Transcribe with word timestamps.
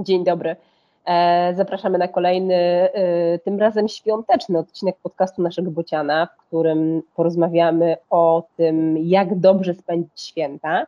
Dzień 0.00 0.24
dobry. 0.24 0.56
E, 1.04 1.54
zapraszamy 1.56 1.98
na 1.98 2.08
kolejny, 2.08 2.54
e, 2.54 3.38
tym 3.38 3.58
razem 3.58 3.88
świąteczny 3.88 4.58
odcinek 4.58 4.96
podcastu 5.02 5.42
naszego 5.42 5.70
Bociana, 5.70 6.26
w 6.26 6.46
którym 6.46 7.02
porozmawiamy 7.16 7.96
o 8.10 8.42
tym, 8.56 8.98
jak 8.98 9.38
dobrze 9.38 9.74
spędzić 9.74 10.20
święta. 10.20 10.86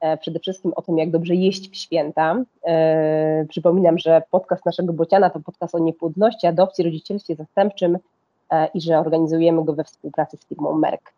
E, 0.00 0.16
przede 0.16 0.40
wszystkim 0.40 0.72
o 0.76 0.82
tym, 0.82 0.98
jak 0.98 1.10
dobrze 1.10 1.34
jeść 1.34 1.70
w 1.70 1.76
święta. 1.76 2.36
Przypominam, 3.48 3.98
że 3.98 4.22
podcast 4.30 4.66
naszego 4.66 4.92
Bociana 4.92 5.30
to 5.30 5.40
podcast 5.40 5.74
o 5.74 5.78
niepłodności, 5.78 6.46
adopcji, 6.46 6.84
rodzicielstwie 6.84 7.34
zastępczym 7.34 7.98
i 8.74 8.80
że 8.80 8.98
organizujemy 8.98 9.64
go 9.64 9.72
we 9.72 9.84
współpracy 9.84 10.36
z 10.36 10.46
firmą 10.46 10.72
Merck. 10.72 11.12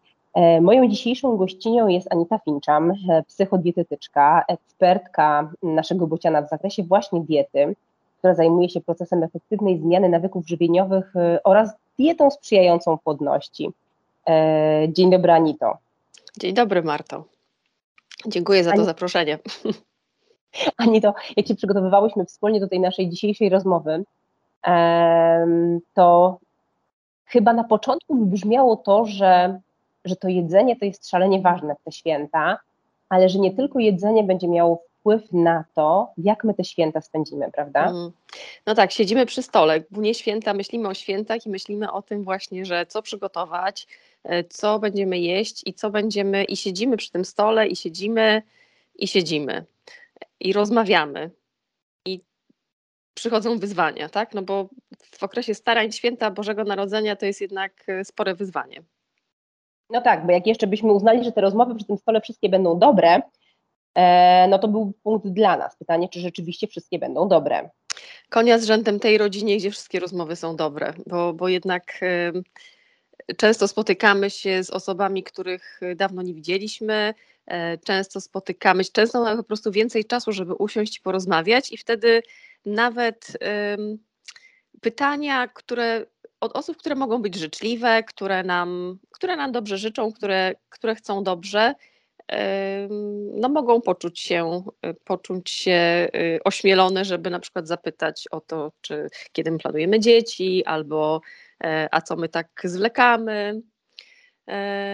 Moją 0.60 0.88
dzisiejszą 0.88 1.36
gościnią 1.36 1.88
jest 1.88 2.12
Anita 2.12 2.38
Finczam, 2.38 2.92
psychodietetyczka, 3.26 4.44
ekspertka 4.48 5.50
naszego 5.62 6.06
Bociana 6.06 6.42
w 6.42 6.48
zakresie 6.48 6.82
właśnie 6.82 7.20
diety 7.20 7.74
która 8.18 8.34
zajmuje 8.34 8.68
się 8.68 8.80
procesem 8.80 9.22
efektywnej 9.22 9.78
zmiany 9.78 10.08
nawyków 10.08 10.48
żywieniowych 10.48 11.16
y, 11.16 11.42
oraz 11.42 11.70
dietą 11.98 12.30
sprzyjającą 12.30 12.98
płodności. 12.98 13.70
E, 14.28 14.86
dzień 14.88 15.10
dobry, 15.10 15.32
Anito. 15.32 15.78
Dzień 16.40 16.54
dobry, 16.54 16.82
Marto. 16.82 17.24
Dziękuję 18.26 18.64
za 18.64 18.72
to 18.72 18.84
zaproszenie. 18.84 19.38
Anito, 20.76 21.14
jak 21.36 21.46
się 21.46 21.54
przygotowywałyśmy 21.54 22.24
wspólnie 22.24 22.60
do 22.60 22.68
tej 22.68 22.80
naszej 22.80 23.10
dzisiejszej 23.10 23.48
rozmowy, 23.48 24.04
to 25.94 26.38
chyba 27.24 27.52
na 27.52 27.64
początku 27.64 28.16
wybrzmiało 28.16 28.76
to, 28.76 29.04
że, 29.04 29.60
że 30.08 30.16
to 30.16 30.28
jedzenie 30.28 30.76
to 30.76 30.84
jest 30.84 31.08
szalenie 31.08 31.40
ważne 31.40 31.74
w 31.74 31.84
te 31.84 31.92
święta, 31.92 32.58
ale 33.08 33.28
że 33.28 33.38
nie 33.38 33.54
tylko 33.54 33.78
jedzenie 33.78 34.24
będzie 34.24 34.48
miało 34.48 34.82
wpływ 34.98 35.32
na 35.32 35.64
to, 35.74 36.12
jak 36.18 36.44
my 36.44 36.54
te 36.54 36.64
święta 36.64 37.00
spędzimy, 37.00 37.50
prawda? 37.52 37.90
Mm. 37.90 38.10
No 38.66 38.74
tak, 38.74 38.92
siedzimy 38.92 39.26
przy 39.26 39.42
stole, 39.42 39.80
głównie 39.80 40.14
święta, 40.14 40.54
myślimy 40.54 40.88
o 40.88 40.94
świętach 40.94 41.46
i 41.46 41.50
myślimy 41.50 41.92
o 41.92 42.02
tym 42.02 42.24
właśnie, 42.24 42.64
że 42.64 42.86
co 42.86 43.02
przygotować, 43.02 43.86
e, 44.24 44.44
co 44.44 44.78
będziemy 44.78 45.18
jeść 45.18 45.62
i 45.66 45.74
co 45.74 45.90
będziemy, 45.90 46.44
i 46.44 46.56
siedzimy 46.56 46.96
przy 46.96 47.10
tym 47.10 47.24
stole, 47.24 47.68
i 47.68 47.76
siedzimy, 47.76 48.42
i 48.94 49.08
siedzimy, 49.08 49.64
i 50.40 50.52
rozmawiamy. 50.52 51.30
I 52.04 52.20
przychodzą 53.14 53.58
wyzwania, 53.58 54.08
tak? 54.08 54.34
No 54.34 54.42
bo 54.42 54.68
w 55.12 55.22
okresie 55.22 55.54
starań 55.54 55.92
święta 55.92 56.30
Bożego 56.30 56.64
Narodzenia 56.64 57.16
to 57.16 57.26
jest 57.26 57.40
jednak 57.40 57.72
e, 57.88 58.04
spore 58.04 58.34
wyzwanie. 58.34 58.82
No 59.90 60.00
tak, 60.00 60.26
bo 60.26 60.32
jak 60.32 60.46
jeszcze 60.46 60.66
byśmy 60.66 60.92
uznali, 60.92 61.24
że 61.24 61.32
te 61.32 61.40
rozmowy 61.40 61.74
przy 61.74 61.84
tym 61.84 61.98
stole 61.98 62.20
wszystkie 62.20 62.48
będą 62.48 62.78
dobre, 62.78 63.22
E, 63.98 64.48
no 64.48 64.58
to 64.58 64.68
był 64.68 64.92
punkt 65.02 65.26
dla 65.26 65.56
nas. 65.56 65.76
Pytanie, 65.76 66.08
czy 66.08 66.20
rzeczywiście 66.20 66.66
wszystkie 66.66 66.98
będą 66.98 67.28
dobre. 67.28 67.70
Konia 68.28 68.58
z 68.58 68.64
rzędem 68.64 69.00
tej 69.00 69.18
rodzinie, 69.18 69.56
gdzie 69.56 69.70
wszystkie 69.70 70.00
rozmowy 70.00 70.36
są 70.36 70.56
dobre, 70.56 70.92
bo, 71.06 71.32
bo 71.32 71.48
jednak 71.48 72.00
często 73.36 73.68
spotykamy 73.68 74.30
się 74.30 74.64
z 74.64 74.70
osobami, 74.70 75.22
których 75.22 75.80
dawno 75.96 76.22
nie 76.22 76.34
widzieliśmy, 76.34 77.14
e, 77.46 77.78
często 77.78 78.20
spotykamy 78.20 78.84
się, 78.84 78.90
często 78.92 79.24
mamy 79.24 79.36
po 79.36 79.44
prostu 79.44 79.72
więcej 79.72 80.04
czasu, 80.04 80.32
żeby 80.32 80.54
usiąść 80.54 80.98
i 80.98 81.00
porozmawiać 81.00 81.72
i 81.72 81.76
wtedy 81.76 82.22
nawet 82.66 83.38
pytania, 84.80 85.48
które 85.48 86.06
od 86.40 86.56
osób, 86.56 86.76
które 86.76 86.94
mogą 86.94 87.22
być 87.22 87.34
życzliwe, 87.36 88.02
które 88.02 88.42
nam, 88.42 88.98
które 89.10 89.36
nam 89.36 89.52
dobrze 89.52 89.78
życzą, 89.78 90.12
które, 90.12 90.54
które 90.68 90.94
chcą 90.94 91.22
dobrze, 91.22 91.74
no 93.34 93.48
mogą 93.48 93.80
poczuć 93.80 94.20
się, 94.20 94.62
y, 94.86 94.94
poczuć 94.94 95.50
się 95.50 96.08
y, 96.14 96.40
ośmielone, 96.44 97.04
żeby 97.04 97.30
na 97.30 97.40
przykład 97.40 97.68
zapytać 97.68 98.28
o 98.30 98.40
to, 98.40 98.72
czy 98.80 99.08
kiedy 99.32 99.50
my 99.50 99.58
planujemy 99.58 100.00
dzieci, 100.00 100.64
albo 100.64 101.20
e, 101.64 101.88
a 101.90 102.00
co 102.00 102.16
my 102.16 102.28
tak 102.28 102.48
zwlekamy. 102.64 103.60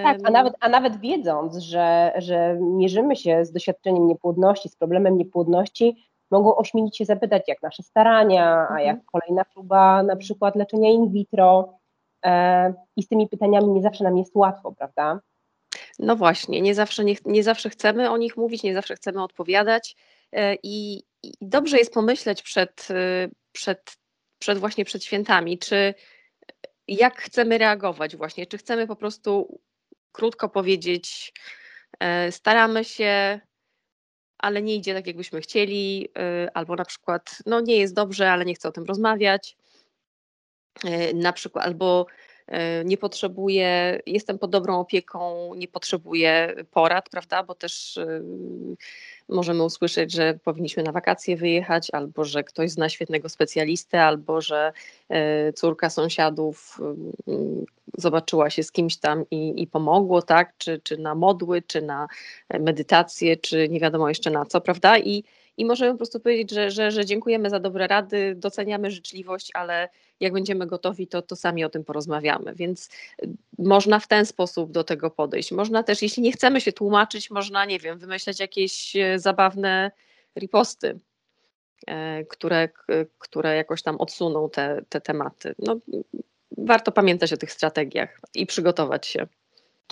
Tak, 0.02 0.18
a 0.24 0.30
nawet, 0.30 0.54
a 0.60 0.68
nawet 0.68 1.00
wiedząc, 1.00 1.56
że, 1.56 2.12
że 2.16 2.58
mierzymy 2.60 3.16
się 3.16 3.44
z 3.44 3.52
doświadczeniem 3.52 4.06
niepłodności, 4.06 4.68
z 4.68 4.76
problemem 4.76 5.18
niepłodności, 5.18 5.96
mogą 6.34 6.56
ośmielić 6.56 6.96
się 6.96 7.04
zapytać, 7.04 7.42
jak 7.48 7.62
nasze 7.62 7.82
starania, 7.82 8.46
a 8.46 8.60
mhm. 8.60 8.86
jak 8.86 9.04
kolejna 9.04 9.44
próba 9.44 10.02
na 10.02 10.16
przykład 10.16 10.56
leczenia 10.56 10.90
in 10.90 11.12
vitro. 11.12 11.78
E, 12.24 12.74
I 12.96 13.02
z 13.02 13.08
tymi 13.08 13.28
pytaniami 13.28 13.68
nie 13.68 13.82
zawsze 13.82 14.04
nam 14.04 14.16
jest 14.16 14.36
łatwo, 14.36 14.72
prawda? 14.72 15.20
No 15.98 16.16
właśnie, 16.16 16.60
nie 16.60 16.74
zawsze, 16.74 17.04
nie, 17.04 17.14
nie 17.24 17.42
zawsze 17.42 17.70
chcemy 17.70 18.10
o 18.10 18.16
nich 18.16 18.36
mówić, 18.36 18.62
nie 18.62 18.74
zawsze 18.74 18.94
chcemy 18.94 19.22
odpowiadać 19.22 19.96
e, 20.32 20.54
i, 20.62 21.02
i 21.22 21.32
dobrze 21.40 21.78
jest 21.78 21.94
pomyśleć 21.94 22.42
przed, 22.42 22.88
e, 22.90 23.28
przed, 23.52 23.96
przed 24.38 24.58
właśnie 24.58 24.84
przed 24.84 25.04
świętami, 25.04 25.58
czy 25.58 25.94
jak 26.88 27.20
chcemy 27.20 27.58
reagować 27.58 28.16
właśnie, 28.16 28.46
czy 28.46 28.58
chcemy 28.58 28.86
po 28.86 28.96
prostu 28.96 29.60
krótko 30.12 30.48
powiedzieć, 30.48 31.32
staramy 32.30 32.84
się, 32.84 33.40
ale 34.44 34.62
nie 34.62 34.74
idzie 34.74 34.94
tak, 34.94 35.06
jakbyśmy 35.06 35.40
chcieli, 35.40 36.08
albo 36.54 36.76
na 36.76 36.84
przykład, 36.84 37.38
no 37.46 37.60
nie 37.60 37.76
jest 37.76 37.94
dobrze, 37.94 38.32
ale 38.32 38.44
nie 38.44 38.54
chcę 38.54 38.68
o 38.68 38.72
tym 38.72 38.84
rozmawiać, 38.84 39.56
na 41.14 41.32
przykład, 41.32 41.64
albo 41.64 42.06
nie 42.84 42.96
potrzebuję, 42.96 44.00
jestem 44.06 44.38
pod 44.38 44.50
dobrą 44.50 44.80
opieką, 44.80 45.54
nie 45.54 45.68
potrzebuję 45.68 46.54
porad, 46.70 47.08
prawda, 47.08 47.42
bo 47.42 47.54
też 47.54 47.96
e, 47.96 48.22
możemy 49.28 49.64
usłyszeć, 49.64 50.12
że 50.12 50.38
powinniśmy 50.44 50.82
na 50.82 50.92
wakacje 50.92 51.36
wyjechać, 51.36 51.88
albo 51.92 52.24
że 52.24 52.44
ktoś 52.44 52.70
zna 52.70 52.88
świetnego 52.88 53.28
specjalistę, 53.28 54.02
albo 54.02 54.40
że 54.40 54.72
e, 55.08 55.52
córka 55.52 55.90
sąsiadów 55.90 56.80
zobaczyła 57.98 58.50
się 58.50 58.62
z 58.62 58.72
kimś 58.72 58.96
tam 58.96 59.24
i, 59.30 59.62
i 59.62 59.66
pomogło, 59.66 60.22
tak, 60.22 60.52
czy, 60.58 60.80
czy 60.84 60.98
na 60.98 61.14
modły, 61.14 61.62
czy 61.62 61.82
na 61.82 62.08
medytację, 62.60 63.36
czy 63.36 63.68
nie 63.68 63.80
wiadomo 63.80 64.08
jeszcze 64.08 64.30
na 64.30 64.44
co, 64.44 64.60
prawda, 64.60 64.98
i 64.98 65.24
i 65.56 65.64
możemy 65.64 65.92
po 65.92 65.96
prostu 65.96 66.20
powiedzieć, 66.20 66.50
że, 66.50 66.70
że, 66.70 66.90
że 66.90 67.04
dziękujemy 67.04 67.50
za 67.50 67.60
dobre 67.60 67.86
rady, 67.86 68.34
doceniamy 68.36 68.90
życzliwość, 68.90 69.50
ale 69.54 69.88
jak 70.20 70.32
będziemy 70.32 70.66
gotowi, 70.66 71.06
to, 71.06 71.22
to 71.22 71.36
sami 71.36 71.64
o 71.64 71.68
tym 71.68 71.84
porozmawiamy. 71.84 72.54
Więc 72.54 72.88
y, 73.22 73.28
można 73.58 74.00
w 74.00 74.08
ten 74.08 74.26
sposób 74.26 74.72
do 74.72 74.84
tego 74.84 75.10
podejść. 75.10 75.52
Można 75.52 75.82
też, 75.82 76.02
jeśli 76.02 76.22
nie 76.22 76.32
chcemy 76.32 76.60
się 76.60 76.72
tłumaczyć, 76.72 77.30
można, 77.30 77.64
nie 77.64 77.78
wiem, 77.78 77.98
wymyśleć 77.98 78.40
jakieś 78.40 78.96
e, 78.96 79.18
zabawne 79.18 79.90
riposty, 80.38 80.98
e, 81.86 82.24
które, 82.24 82.68
które 83.18 83.56
jakoś 83.56 83.82
tam 83.82 83.96
odsuną 83.96 84.50
te, 84.50 84.82
te 84.88 85.00
tematy. 85.00 85.54
No, 85.58 85.76
warto 86.58 86.92
pamiętać 86.92 87.32
o 87.32 87.36
tych 87.36 87.52
strategiach 87.52 88.20
i 88.34 88.46
przygotować 88.46 89.06
się. 89.06 89.26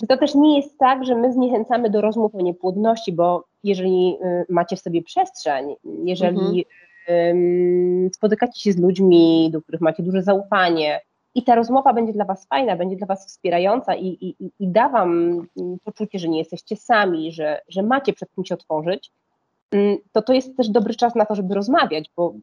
To 0.07 0.17
też 0.17 0.35
nie 0.35 0.57
jest 0.57 0.77
tak, 0.77 1.05
że 1.05 1.15
my 1.15 1.33
zniechęcamy 1.33 1.89
do 1.89 2.01
rozmów 2.01 2.35
o 2.35 2.41
niepłodności, 2.41 3.13
bo 3.13 3.43
jeżeli 3.63 4.17
y, 4.23 4.45
macie 4.49 4.75
w 4.75 4.79
sobie 4.79 5.03
przestrzeń, 5.03 5.75
jeżeli 6.03 6.65
mhm. 7.07 8.09
spotykacie 8.13 8.61
się 8.61 8.71
z 8.71 8.79
ludźmi, 8.79 9.49
do 9.53 9.61
których 9.61 9.81
macie 9.81 10.03
duże 10.03 10.23
zaufanie 10.23 11.01
i 11.35 11.43
ta 11.43 11.55
rozmowa 11.55 11.93
będzie 11.93 12.13
dla 12.13 12.25
Was 12.25 12.47
fajna, 12.47 12.75
będzie 12.75 12.95
dla 12.95 13.07
Was 13.07 13.27
wspierająca 13.27 13.95
i, 13.95 14.07
i, 14.21 14.35
i 14.59 14.67
da 14.67 14.89
Wam 14.89 15.11
mm, 15.57 15.77
poczucie, 15.83 16.19
że 16.19 16.29
nie 16.29 16.37
jesteście 16.37 16.75
sami, 16.75 17.31
że, 17.31 17.61
że 17.67 17.83
macie 17.83 18.13
przed 18.13 18.29
kim 18.35 18.45
się 18.45 18.53
otworzyć, 18.55 19.11
to 20.11 20.21
to 20.21 20.33
jest 20.33 20.57
też 20.57 20.69
dobry 20.69 20.95
czas 20.95 21.15
na 21.15 21.25
to, 21.25 21.35
żeby 21.35 21.53
rozmawiać, 21.53 22.11
bo, 22.15 22.33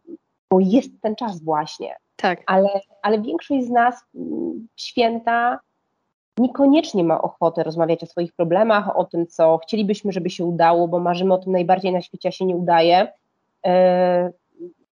bo 0.51 0.61
jest 0.61 0.91
ten 1.01 1.17
czas 1.17 1.45
właśnie. 1.45 1.97
Tak. 2.17 2.43
Ale, 2.47 2.81
ale 3.03 3.23
większość 3.23 3.67
z 3.67 3.71
nas 3.71 4.05
święta 4.77 5.61
niekoniecznie 6.41 7.05
ma 7.05 7.23
ochotę 7.23 7.63
rozmawiać 7.63 8.03
o 8.03 8.07
swoich 8.07 8.33
problemach, 8.33 8.97
o 8.97 9.05
tym, 9.05 9.27
co 9.27 9.59
chcielibyśmy, 9.59 10.13
żeby 10.13 10.31
się 10.31 10.45
udało, 10.45 10.89
bo 10.89 10.99
marzymy 10.99 11.35
o 11.35 11.39
tym 11.39 11.53
najbardziej 11.53 11.93
na 11.93 12.01
świecie, 12.01 12.29
a 12.29 12.33
się 12.33 12.45
nie 12.45 12.57
udaje. 12.57 13.13
E, 13.67 14.33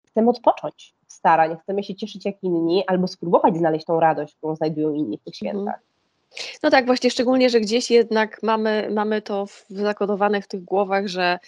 chcemy 0.06 0.30
odpocząć 0.30 0.94
w 1.06 1.12
starań, 1.12 1.56
chcemy 1.62 1.82
się 1.82 1.94
cieszyć 1.94 2.24
jak 2.24 2.42
inni, 2.42 2.84
albo 2.86 3.06
spróbować 3.06 3.56
znaleźć 3.56 3.86
tą 3.86 4.00
radość, 4.00 4.34
którą 4.34 4.56
znajdują 4.56 4.92
inni 4.92 5.18
w 5.18 5.22
tych 5.22 5.34
mhm. 5.42 5.56
świętach. 5.56 5.80
No 6.62 6.70
tak, 6.70 6.86
właśnie 6.86 7.10
szczególnie, 7.10 7.50
że 7.50 7.60
gdzieś 7.60 7.90
jednak 7.90 8.42
mamy, 8.42 8.88
mamy 8.90 9.22
to 9.22 9.46
zakodowane 9.68 10.42
w 10.42 10.48
tych 10.48 10.64
głowach, 10.64 11.06
że 11.06 11.38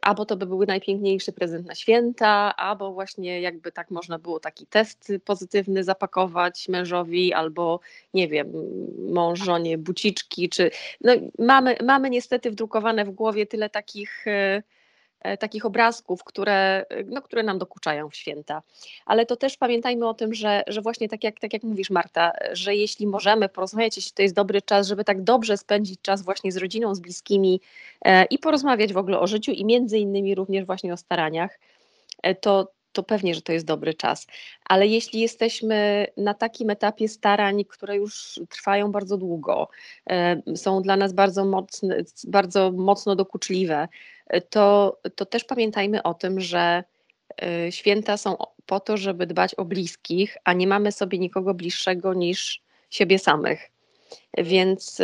albo 0.00 0.24
to 0.24 0.36
by 0.36 0.46
był 0.46 0.64
najpiękniejszy 0.64 1.32
prezent 1.32 1.66
na 1.66 1.74
święta, 1.74 2.56
albo 2.56 2.92
właśnie 2.92 3.40
jakby 3.40 3.72
tak 3.72 3.90
można 3.90 4.18
było 4.18 4.40
taki 4.40 4.66
test 4.66 5.12
pozytywny 5.24 5.84
zapakować 5.84 6.68
mężowi, 6.68 7.32
albo 7.32 7.80
nie 8.14 8.28
wiem, 8.28 8.52
mąż 9.12 9.44
żonie 9.44 9.78
buciczki, 9.78 10.48
czy 10.48 10.70
no, 11.00 11.12
mamy, 11.38 11.76
mamy 11.84 12.10
niestety 12.10 12.50
wdrukowane 12.50 13.04
w 13.04 13.10
głowie 13.10 13.46
tyle 13.46 13.70
takich 13.70 14.26
e, 14.26 14.36
E, 14.36 14.62
takich 15.38 15.66
obrazków, 15.66 16.24
które, 16.24 16.84
no, 17.06 17.22
które 17.22 17.42
nam 17.42 17.58
dokuczają 17.58 18.10
w 18.10 18.16
święta. 18.16 18.62
Ale 19.06 19.26
to 19.26 19.36
też 19.36 19.56
pamiętajmy 19.56 20.08
o 20.08 20.14
tym, 20.14 20.34
że, 20.34 20.62
że 20.66 20.80
właśnie 20.82 21.08
tak 21.08 21.24
jak, 21.24 21.40
tak 21.40 21.52
jak 21.52 21.62
mówisz 21.62 21.90
Marta, 21.90 22.32
że 22.52 22.74
jeśli 22.74 23.06
możemy 23.06 23.48
porozmawiać, 23.48 23.96
jeśli 23.96 24.12
to 24.12 24.22
jest 24.22 24.34
dobry 24.34 24.62
czas, 24.62 24.86
żeby 24.86 25.04
tak 25.04 25.22
dobrze 25.22 25.56
spędzić 25.56 26.00
czas 26.02 26.22
właśnie 26.22 26.52
z 26.52 26.56
rodziną, 26.56 26.94
z 26.94 27.00
bliskimi 27.00 27.60
e, 28.04 28.24
i 28.24 28.38
porozmawiać 28.38 28.92
w 28.92 28.96
ogóle 28.96 29.20
o 29.20 29.26
życiu 29.26 29.52
i 29.52 29.64
między 29.64 29.98
innymi 29.98 30.34
również 30.34 30.64
właśnie 30.64 30.92
o 30.92 30.96
staraniach, 30.96 31.58
to, 32.40 32.68
to 32.96 33.02
pewnie, 33.02 33.34
że 33.34 33.42
to 33.42 33.52
jest 33.52 33.66
dobry 33.66 33.94
czas. 33.94 34.26
Ale 34.64 34.86
jeśli 34.86 35.20
jesteśmy 35.20 36.06
na 36.16 36.34
takim 36.34 36.70
etapie 36.70 37.08
starań, 37.08 37.64
które 37.64 37.96
już 37.96 38.40
trwają 38.48 38.92
bardzo 38.92 39.16
długo, 39.16 39.68
są 40.54 40.82
dla 40.82 40.96
nas 40.96 41.12
bardzo, 41.12 41.44
mocne, 41.44 41.96
bardzo 42.28 42.72
mocno 42.72 43.16
dokuczliwe, 43.16 43.88
to, 44.50 44.98
to 45.14 45.26
też 45.26 45.44
pamiętajmy 45.44 46.02
o 46.02 46.14
tym, 46.14 46.40
że 46.40 46.84
święta 47.70 48.16
są 48.16 48.36
po 48.66 48.80
to, 48.80 48.96
żeby 48.96 49.26
dbać 49.26 49.54
o 49.54 49.64
bliskich, 49.64 50.36
a 50.44 50.52
nie 50.52 50.66
mamy 50.66 50.92
sobie 50.92 51.18
nikogo 51.18 51.54
bliższego 51.54 52.14
niż 52.14 52.62
siebie 52.90 53.18
samych. 53.18 53.70
Więc 54.38 55.02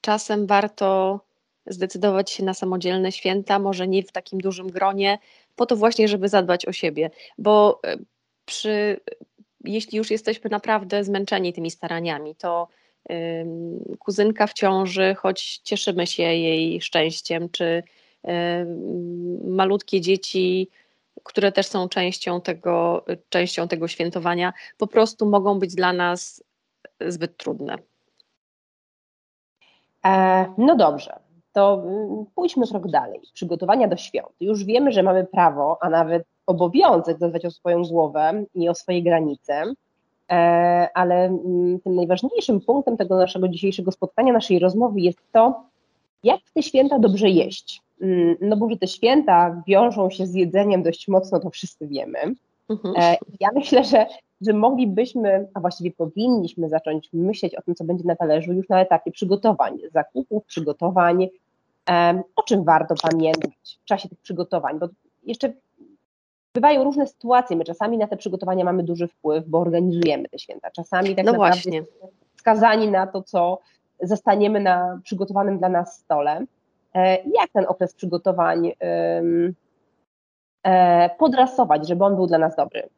czasem 0.00 0.46
warto 0.46 1.20
zdecydować 1.66 2.30
się 2.30 2.44
na 2.44 2.54
samodzielne 2.54 3.12
święta, 3.12 3.58
może 3.58 3.88
nie 3.88 4.02
w 4.02 4.12
takim 4.12 4.40
dużym 4.40 4.70
gronie, 4.70 5.18
po 5.58 5.66
to 5.66 5.76
właśnie, 5.76 6.08
żeby 6.08 6.28
zadbać 6.28 6.66
o 6.66 6.72
siebie, 6.72 7.10
bo 7.38 7.80
e, 7.84 7.96
przy, 8.44 9.00
jeśli 9.64 9.98
już 9.98 10.10
jesteśmy 10.10 10.50
naprawdę 10.50 11.04
zmęczeni 11.04 11.52
tymi 11.52 11.70
staraniami, 11.70 12.34
to 12.34 12.68
kuzynka 13.98 14.46
w 14.46 14.52
ciąży, 14.52 15.14
choć 15.14 15.58
cieszymy 15.58 16.06
się 16.06 16.22
jej 16.22 16.80
szczęściem, 16.80 17.48
czy 17.48 17.82
malutkie 19.44 20.00
dzieci, 20.00 20.68
które 21.22 21.52
też 21.52 21.66
są 21.66 21.88
częścią 21.88 22.40
tego, 22.40 23.04
częścią 23.28 23.68
tego 23.68 23.88
świętowania, 23.88 24.52
po 24.78 24.86
prostu 24.86 25.26
mogą 25.26 25.58
być 25.58 25.74
dla 25.74 25.92
nas 25.92 26.44
zbyt 27.00 27.36
trudne. 27.36 27.78
E, 30.06 30.44
no 30.58 30.76
dobrze, 30.76 31.18
to 31.58 31.82
mm, 31.84 32.24
pójdźmy 32.34 32.66
krok 32.66 32.90
dalej. 32.90 33.20
Przygotowania 33.34 33.88
do 33.88 33.96
świąt. 33.96 34.32
Już 34.40 34.64
wiemy, 34.64 34.92
że 34.92 35.02
mamy 35.02 35.26
prawo, 35.26 35.78
a 35.80 35.90
nawet 35.90 36.24
obowiązek 36.46 37.18
zadbać 37.18 37.44
o 37.44 37.50
swoją 37.50 37.82
głowę 37.82 38.44
i 38.54 38.68
o 38.68 38.74
swoje 38.74 39.02
granice, 39.02 39.64
e, 40.30 40.88
ale 40.94 41.24
mm, 41.24 41.80
tym 41.80 41.94
najważniejszym 41.94 42.60
punktem 42.60 42.96
tego 42.96 43.16
naszego 43.16 43.48
dzisiejszego 43.48 43.92
spotkania, 43.92 44.32
naszej 44.32 44.58
rozmowy 44.58 45.00
jest 45.00 45.18
to, 45.32 45.62
jak 46.24 46.40
w 46.40 46.52
te 46.52 46.62
święta 46.62 46.98
dobrze 46.98 47.28
jeść. 47.28 47.82
Mm, 48.00 48.36
no 48.40 48.56
bo, 48.56 48.70
że 48.70 48.76
te 48.76 48.86
święta 48.86 49.62
wiążą 49.66 50.10
się 50.10 50.26
z 50.26 50.34
jedzeniem 50.34 50.82
dość 50.82 51.08
mocno, 51.08 51.40
to 51.40 51.50
wszyscy 51.50 51.86
wiemy. 51.86 52.18
Mhm. 52.68 52.94
E, 52.98 53.16
ja 53.40 53.48
myślę, 53.54 53.84
że, 53.84 54.06
że 54.40 54.52
moglibyśmy, 54.52 55.48
a 55.54 55.60
właściwie 55.60 55.90
powinniśmy 55.90 56.68
zacząć 56.68 57.08
myśleć 57.12 57.54
o 57.54 57.62
tym, 57.62 57.74
co 57.74 57.84
będzie 57.84 58.04
na 58.04 58.16
talerzu 58.16 58.52
już 58.52 58.68
na 58.68 58.80
etapie 58.80 59.10
przygotowań, 59.10 59.78
zakupów, 59.92 60.44
przygotowań, 60.44 61.28
o 62.36 62.42
czym 62.42 62.64
warto 62.64 62.94
pamiętać 63.02 63.78
w 63.82 63.84
czasie 63.84 64.08
tych 64.08 64.20
przygotowań, 64.20 64.78
bo 64.78 64.88
jeszcze 65.22 65.52
bywają 66.54 66.84
różne 66.84 67.06
sytuacje, 67.06 67.56
my 67.56 67.64
czasami 67.64 67.98
na 67.98 68.06
te 68.06 68.16
przygotowania 68.16 68.64
mamy 68.64 68.82
duży 68.82 69.08
wpływ, 69.08 69.44
bo 69.46 69.58
organizujemy 69.58 70.28
te 70.28 70.38
święta, 70.38 70.70
czasami 70.70 71.16
tak 71.16 71.26
no 71.26 71.32
naprawdę 71.32 71.52
właśnie. 71.52 71.82
skazani 72.36 72.90
na 72.90 73.06
to, 73.06 73.22
co 73.22 73.58
zastaniemy 74.00 74.60
na 74.60 75.00
przygotowanym 75.04 75.58
dla 75.58 75.68
nas 75.68 75.98
stole. 75.98 76.44
E, 76.94 77.22
jak 77.22 77.50
ten 77.52 77.64
okres 77.68 77.94
przygotowań 77.94 78.72
e, 80.62 81.10
podrasować, 81.18 81.88
żeby 81.88 82.04
on 82.04 82.16
był 82.16 82.26
dla 82.26 82.38
nas 82.38 82.56
dobry? 82.56 82.88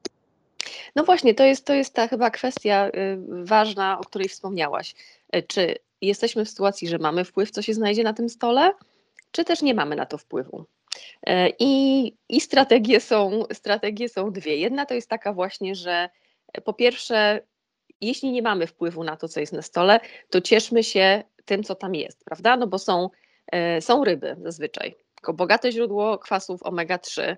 No 0.96 1.04
właśnie, 1.04 1.34
to 1.34 1.44
jest, 1.44 1.66
to 1.66 1.74
jest 1.74 1.94
ta 1.94 2.08
chyba 2.08 2.30
kwestia 2.30 2.88
y, 2.88 3.18
ważna, 3.44 3.98
o 3.98 4.02
której 4.02 4.28
wspomniałaś. 4.28 4.94
E, 5.32 5.42
czy 5.42 5.74
jesteśmy 6.02 6.44
w 6.44 6.50
sytuacji, 6.50 6.88
że 6.88 6.98
mamy 6.98 7.24
wpływ, 7.24 7.50
co 7.50 7.62
się 7.62 7.74
znajdzie 7.74 8.04
na 8.04 8.12
tym 8.12 8.28
stole, 8.28 8.72
czy 9.32 9.44
też 9.44 9.62
nie 9.62 9.74
mamy 9.74 9.96
na 9.96 10.06
to 10.06 10.18
wpływu. 10.18 10.64
E, 11.26 11.48
I, 11.58 12.12
i 12.28 12.40
strategie, 12.40 13.00
są, 13.00 13.44
strategie 13.52 14.08
są 14.08 14.32
dwie. 14.32 14.56
Jedna 14.56 14.86
to 14.86 14.94
jest 14.94 15.08
taka 15.08 15.32
właśnie, 15.32 15.74
że 15.74 16.08
po 16.64 16.72
pierwsze, 16.72 17.40
jeśli 18.00 18.32
nie 18.32 18.42
mamy 18.42 18.66
wpływu 18.66 19.04
na 19.04 19.16
to, 19.16 19.28
co 19.28 19.40
jest 19.40 19.52
na 19.52 19.62
stole, 19.62 20.00
to 20.30 20.40
cieszmy 20.40 20.84
się 20.84 21.22
tym, 21.44 21.62
co 21.64 21.74
tam 21.74 21.94
jest, 21.94 22.24
prawda? 22.24 22.56
No 22.56 22.66
bo 22.66 22.78
są, 22.78 23.10
e, 23.52 23.80
są 23.80 24.04
ryby 24.04 24.36
zazwyczaj. 24.42 24.94
Bogate 25.34 25.72
źródło 25.72 26.18
kwasów 26.18 26.62
omega-3, 26.62 27.22
E, 27.22 27.36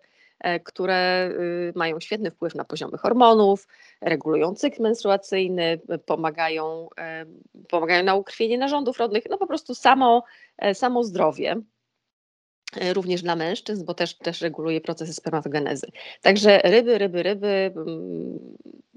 które 0.65 1.31
y, 1.31 1.73
mają 1.77 2.01
świetny 2.01 2.31
wpływ 2.31 2.55
na 2.55 2.65
poziomy 2.65 2.99
hormonów, 2.99 3.69
regulują 4.01 4.55
cykl 4.55 4.83
menstruacyjny, 4.83 5.81
pomagają, 6.07 6.89
e, 6.99 7.27
pomagają 7.69 8.05
na 8.05 8.15
ukrwienie 8.15 8.59
narządów 8.59 8.99
rodnych, 8.99 9.25
no 9.31 9.39
po 9.39 9.47
prostu 9.47 9.75
samo, 9.75 10.25
e, 10.59 10.75
samo 10.75 11.05
zdrowie 11.05 11.57
również 12.93 13.23
dla 13.23 13.37
mężczyzn, 13.37 13.85
bo 13.85 13.95
też, 13.95 14.15
też 14.15 14.41
reguluje 14.41 14.81
procesy 14.81 15.13
spermatogenezy. 15.13 15.87
Także 16.23 16.61
ryby, 16.65 16.99
ryby, 16.99 17.23
ryby, 17.23 17.73
mm, 17.77 18.39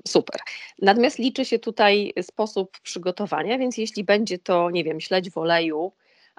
super. 0.08 0.40
Natomiast 0.82 1.20
liczy 1.20 1.46
się 1.46 1.60
tutaj 1.60 2.14
sposób 2.22 2.80
przygotowania, 2.80 3.58
więc 3.58 3.78
jeśli 3.78 4.04
będzie 4.04 4.38
to, 4.40 4.70
nie 4.72 4.84
wiem, 4.84 5.02
śledź 5.02 5.30
w 5.30 5.38
oleju 5.38 5.92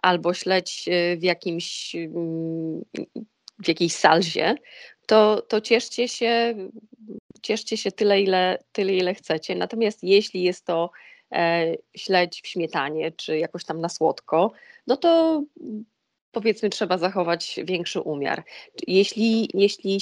albo 0.03 0.35
śledź 0.35 0.89
w 1.19 1.23
jakimś 1.23 1.97
mm, 1.97 2.85
w 3.59 3.69
jakiejś 3.69 3.93
salzie, 3.93 4.55
to, 5.07 5.43
to 5.43 5.61
cieszcie 5.61 6.09
się, 6.09 6.55
cieszcie 7.43 7.77
się 7.77 7.93
tyle 7.93 8.21
ile, 8.21 8.59
tyle, 8.73 8.95
ile 8.95 9.15
chcecie. 9.15 9.55
Natomiast 9.55 10.05
jeśli 10.05 10.43
jest 10.43 10.65
to 10.65 10.91
e, 11.33 11.75
śledź 11.97 12.43
w 12.43 12.47
śmietanie, 12.47 13.13
czy 13.13 13.39
jakoś 13.39 13.65
tam 13.65 13.81
na 13.81 13.89
słodko, 13.89 14.53
no 14.87 14.97
to 14.97 15.43
powiedzmy 16.33 16.71
trzeba 16.71 16.99
zachować 16.99 17.61
większy 17.65 18.01
umiar. 18.01 18.45
Jeśli, 18.87 19.49
jeśli 19.55 20.01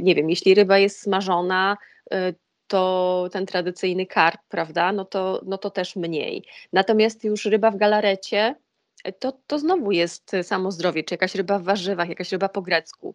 nie 0.00 0.14
wiem, 0.14 0.30
jeśli 0.30 0.54
ryba 0.54 0.78
jest 0.78 1.00
smażona, 1.00 1.76
e, 2.12 2.32
to 2.66 3.28
ten 3.32 3.46
tradycyjny 3.46 4.06
karp, 4.06 4.40
prawda, 4.48 4.92
no 4.92 5.04
to, 5.04 5.40
no 5.46 5.58
to 5.58 5.70
też 5.70 5.96
mniej. 5.96 6.44
Natomiast 6.72 7.24
już 7.24 7.44
ryba 7.44 7.70
w 7.70 7.76
galarecie, 7.76 8.54
to, 9.18 9.32
to 9.46 9.58
znowu 9.58 9.92
jest 9.92 10.32
samo 10.42 10.70
zdrowie, 10.70 11.04
czy 11.04 11.14
jakaś 11.14 11.34
ryba 11.34 11.58
w 11.58 11.62
warzywach, 11.62 12.08
jakaś 12.08 12.32
ryba 12.32 12.48
po 12.48 12.62
grecku. 12.62 13.14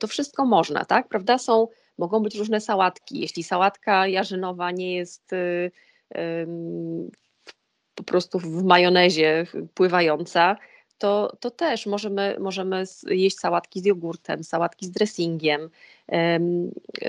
To 0.00 0.06
wszystko 0.06 0.46
można, 0.46 0.84
tak? 0.84 1.08
Prawda? 1.08 1.38
Są, 1.38 1.68
mogą 1.98 2.20
być 2.20 2.36
różne 2.36 2.60
sałatki. 2.60 3.20
Jeśli 3.20 3.42
sałatka 3.42 4.06
jarzynowa 4.06 4.70
nie 4.70 4.94
jest 4.94 5.32
y, 5.32 5.70
y, 6.16 6.46
po 7.94 8.02
prostu 8.02 8.38
w 8.38 8.64
majonezie 8.64 9.46
pływająca, 9.74 10.56
to, 10.98 11.36
to 11.40 11.50
też 11.50 11.86
możemy, 11.86 12.36
możemy 12.40 12.84
jeść 13.06 13.38
sałatki 13.38 13.80
z 13.80 13.84
jogurtem, 13.84 14.44
sałatki 14.44 14.86
z 14.86 14.90
dressingiem. 14.90 15.70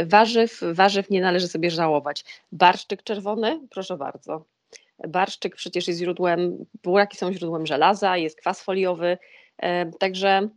Warzyw, 0.06 0.62
warzyw 0.74 1.10
nie 1.10 1.22
należy 1.22 1.48
sobie 1.48 1.72
żałować. 1.72 2.26
Barszczyk 2.52 3.04
czerwony, 3.04 3.68
proszę 3.70 3.98
bardzo. 3.98 4.46
Barszczyk 5.08 5.56
przecież 5.56 5.88
jest 5.88 6.00
źródłem, 6.00 6.66
buraki 6.84 7.18
są 7.18 7.34
źródłem 7.34 7.66
żelaza, 7.66 8.18
jest 8.18 8.40
kwas 8.40 8.62
foliowy, 8.62 9.18
e, 9.58 9.92
także 9.92 10.50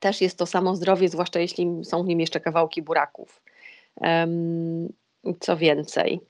też 0.00 0.20
jest 0.20 0.38
to 0.38 0.46
samo 0.46 0.76
zdrowie, 0.76 1.08
zwłaszcza 1.08 1.40
jeśli 1.40 1.84
są 1.84 2.02
w 2.02 2.06
nim 2.06 2.20
jeszcze 2.20 2.40
kawałki 2.40 2.82
buraków. 2.82 3.42
Co 5.40 5.56
więcej, 5.56 6.20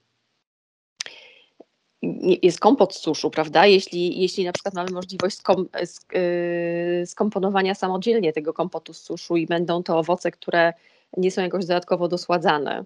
jest 2.42 2.60
kompot 2.60 2.94
z 2.94 2.98
suszu, 2.98 3.30
prawda? 3.30 3.66
Jeśli, 3.66 4.20
jeśli 4.20 4.44
na 4.44 4.52
przykład 4.52 4.74
mamy 4.74 4.90
możliwość 4.90 5.36
skom, 5.36 5.68
e, 6.12 7.06
skomponowania 7.06 7.74
samodzielnie 7.74 8.32
tego 8.32 8.52
kompotu 8.52 8.92
z 8.92 9.02
suszu 9.02 9.36
i 9.36 9.46
będą 9.46 9.82
to 9.82 9.98
owoce, 9.98 10.30
które 10.30 10.72
nie 11.16 11.30
są 11.30 11.42
jakoś 11.42 11.66
dodatkowo 11.66 12.08
dosładzane, 12.08 12.84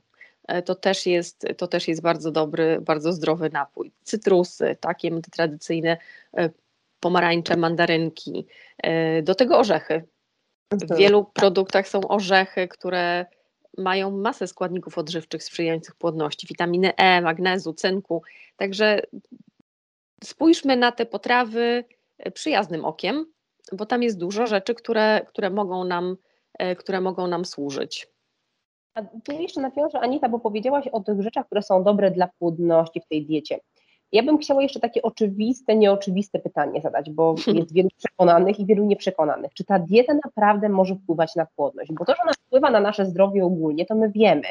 to 0.64 0.74
też 0.74 1.06
jest, 1.06 1.46
to 1.56 1.66
też 1.66 1.88
jest 1.88 2.02
bardzo 2.02 2.30
dobry, 2.30 2.80
bardzo 2.80 3.12
zdrowy 3.12 3.50
napój. 3.50 3.92
Cytrusy, 4.02 4.76
takie 4.80 5.20
tradycyjne, 5.20 5.96
e, 6.36 6.50
pomarańcze, 7.00 7.56
mandarynki, 7.56 8.46
e, 8.78 9.22
do 9.22 9.34
tego 9.34 9.58
orzechy. 9.58 10.04
W 10.70 10.82
mhm. 10.82 11.00
wielu 11.00 11.24
produktach 11.24 11.88
są 11.88 12.08
orzechy, 12.08 12.68
które 12.68 13.26
mają 13.78 14.10
masę 14.10 14.46
składników 14.46 14.98
odżywczych 14.98 15.44
sprzyjających 15.44 15.94
płodności, 15.94 16.46
witaminy 16.46 16.94
E, 16.96 17.20
magnezu, 17.20 17.72
cynku. 17.72 18.22
Także 18.56 19.00
spójrzmy 20.24 20.76
na 20.76 20.92
te 20.92 21.06
potrawy 21.06 21.84
przyjaznym 22.34 22.84
okiem, 22.84 23.26
bo 23.72 23.86
tam 23.86 24.02
jest 24.02 24.18
dużo 24.18 24.46
rzeczy, 24.46 24.74
które, 24.74 25.26
które, 25.28 25.50
mogą, 25.50 25.84
nam, 25.84 26.16
które 26.78 27.00
mogą 27.00 27.26
nam 27.26 27.44
służyć. 27.44 28.11
A 28.94 29.02
tu 29.02 29.32
jeszcze 29.32 29.60
nawiążę, 29.60 30.00
Anita, 30.00 30.28
bo 30.28 30.38
powiedziałaś 30.38 30.88
o 30.88 31.00
tych 31.00 31.22
rzeczach, 31.22 31.46
które 31.46 31.62
są 31.62 31.84
dobre 31.84 32.10
dla 32.10 32.28
płodności 32.38 33.00
w 33.00 33.06
tej 33.06 33.26
diecie. 33.26 33.58
Ja 34.12 34.22
bym 34.22 34.38
chciała 34.38 34.62
jeszcze 34.62 34.80
takie 34.80 35.02
oczywiste, 35.02 35.76
nieoczywiste 35.76 36.38
pytanie 36.38 36.80
zadać, 36.80 37.10
bo 37.10 37.34
jest 37.54 37.72
wielu 37.72 37.88
przekonanych 37.98 38.60
i 38.60 38.66
wielu 38.66 38.84
nieprzekonanych. 38.84 39.54
Czy 39.54 39.64
ta 39.64 39.78
dieta 39.78 40.14
naprawdę 40.24 40.68
może 40.68 40.94
wpływać 40.94 41.36
na 41.36 41.46
płodność? 41.56 41.92
Bo 41.92 42.04
to, 42.04 42.14
że 42.14 42.22
ona 42.22 42.32
wpływa 42.32 42.70
na 42.70 42.80
nasze 42.80 43.06
zdrowie 43.06 43.44
ogólnie, 43.44 43.86
to 43.86 43.94
my 43.94 44.10
wiemy. 44.10 44.46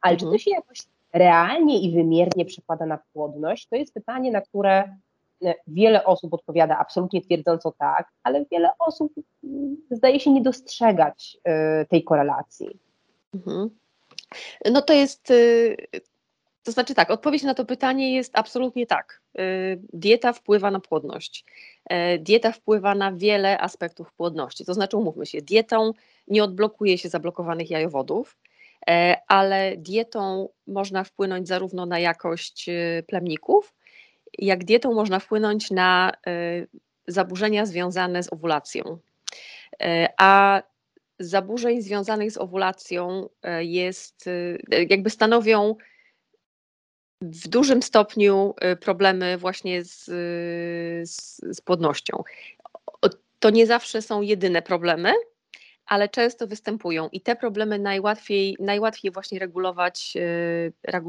Ale 0.00 0.16
czy 0.16 0.24
to 0.24 0.26
mhm. 0.26 0.38
się 0.38 0.50
jakoś 0.50 0.78
realnie 1.12 1.80
i 1.80 1.94
wymiernie 1.94 2.44
przekłada 2.44 2.86
na 2.86 2.98
płodność? 3.12 3.66
To 3.68 3.76
jest 3.76 3.94
pytanie, 3.94 4.30
na 4.30 4.40
które 4.40 4.96
e, 5.44 5.54
wiele 5.66 6.04
osób 6.04 6.34
odpowiada 6.34 6.78
absolutnie 6.78 7.20
twierdząco 7.20 7.72
tak, 7.78 8.08
ale 8.22 8.44
wiele 8.50 8.70
osób 8.78 9.12
mm, 9.44 9.76
zdaje 9.90 10.20
się 10.20 10.32
nie 10.32 10.42
dostrzegać 10.42 11.38
e, 11.44 11.84
tej 11.84 12.04
korelacji. 12.04 12.78
Mhm. 13.34 13.70
No 14.70 14.82
to 14.82 14.92
jest, 14.92 15.30
y, 15.30 15.76
to 16.62 16.72
znaczy 16.72 16.94
tak, 16.94 17.10
odpowiedź 17.10 17.42
na 17.42 17.54
to 17.54 17.64
pytanie 17.64 18.14
jest 18.14 18.38
absolutnie 18.38 18.86
tak. 18.86 19.22
Y, 19.38 19.80
dieta 19.92 20.32
wpływa 20.32 20.70
na 20.70 20.80
płodność. 20.80 21.44
E, 21.90 22.18
dieta 22.18 22.52
wpływa 22.52 22.94
na 22.94 23.12
wiele 23.12 23.58
aspektów 23.58 24.12
płodności. 24.12 24.64
To 24.64 24.74
znaczy, 24.74 24.96
umówmy 24.96 25.26
się, 25.26 25.42
dietą 25.42 25.92
nie 26.28 26.44
odblokuje 26.44 26.98
się 26.98 27.08
zablokowanych 27.08 27.70
jajowodów, 27.70 28.36
e, 28.88 29.16
ale 29.28 29.76
dietą 29.76 30.48
można 30.66 31.04
wpłynąć 31.04 31.48
zarówno 31.48 31.86
na 31.86 31.98
jakość 31.98 32.68
y, 32.68 33.04
plemników, 33.06 33.74
jak 34.38 34.64
dietą 34.64 34.94
można 34.94 35.18
wpłynąć 35.18 35.70
na 35.70 36.12
zaburzenia 37.06 37.66
związane 37.66 38.22
z 38.22 38.32
owulacją. 38.32 38.98
E, 39.82 40.08
a 40.18 40.62
zaburzeń 41.20 41.82
związanych 41.82 42.32
z 42.32 42.38
owulacją 42.38 43.28
e, 43.42 43.64
jest, 43.64 44.26
e, 44.72 44.84
jakby 44.88 45.10
stanowią 45.10 45.76
w 47.22 47.48
dużym 47.48 47.82
stopniu 47.82 48.54
problemy 48.80 49.38
właśnie 49.38 49.84
z, 49.84 50.04
z, 51.10 51.40
z 51.56 51.60
płodnością. 51.60 52.22
To 53.38 53.50
nie 53.50 53.66
zawsze 53.66 54.02
są 54.02 54.22
jedyne 54.22 54.62
problemy, 54.62 55.12
ale 55.86 56.08
często 56.08 56.46
występują 56.46 57.08
i 57.12 57.20
te 57.20 57.36
problemy 57.36 57.78
najłatwiej, 57.78 58.56
najłatwiej 58.60 59.10
właśnie 59.10 59.38
regulować, 59.38 60.14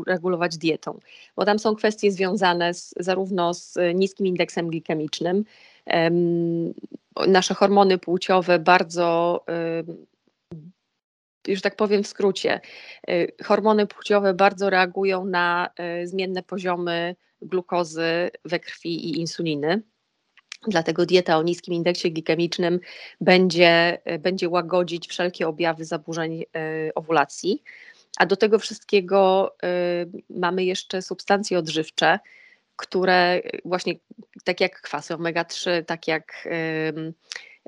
regulować 0.07 0.57
dietą, 0.57 0.99
bo 1.35 1.45
tam 1.45 1.59
są 1.59 1.75
kwestie 1.75 2.11
związane 2.11 2.73
z, 2.73 2.93
zarówno 2.99 3.53
z 3.53 3.77
niskim 3.95 4.27
indeksem 4.27 4.67
glikemicznym, 4.67 5.43
nasze 7.27 7.53
hormony 7.53 7.97
płciowe 7.97 8.59
bardzo, 8.59 9.43
już 11.47 11.61
tak 11.61 11.75
powiem 11.75 12.03
w 12.03 12.07
skrócie, 12.07 12.61
y, 13.09 13.31
hormony 13.43 13.87
płciowe 13.87 14.33
bardzo 14.33 14.69
reagują 14.69 15.25
na 15.25 15.69
y, 16.03 16.07
zmienne 16.07 16.43
poziomy 16.43 17.15
glukozy 17.41 18.31
we 18.45 18.59
krwi 18.59 19.09
i 19.09 19.19
insuliny. 19.19 19.81
Dlatego 20.67 21.05
dieta 21.05 21.37
o 21.37 21.43
niskim 21.43 21.73
indeksie 21.73 22.11
glikemicznym 22.11 22.79
będzie, 23.21 24.01
y, 24.13 24.19
będzie 24.19 24.49
łagodzić 24.49 25.07
wszelkie 25.07 25.47
objawy 25.47 25.85
zaburzeń 25.85 26.43
owulacji. 26.95 27.63
A 28.17 28.25
do 28.25 28.35
tego 28.35 28.59
wszystkiego 28.59 29.55
mamy 30.29 30.63
jeszcze 30.63 31.01
substancje 31.01 31.59
odżywcze, 31.59 32.19
które 32.81 33.41
właśnie 33.65 33.93
tak 34.43 34.61
jak 34.61 34.81
kwasy 34.81 35.13
omega-3, 35.13 35.85
tak 35.85 36.07
jak 36.07 36.47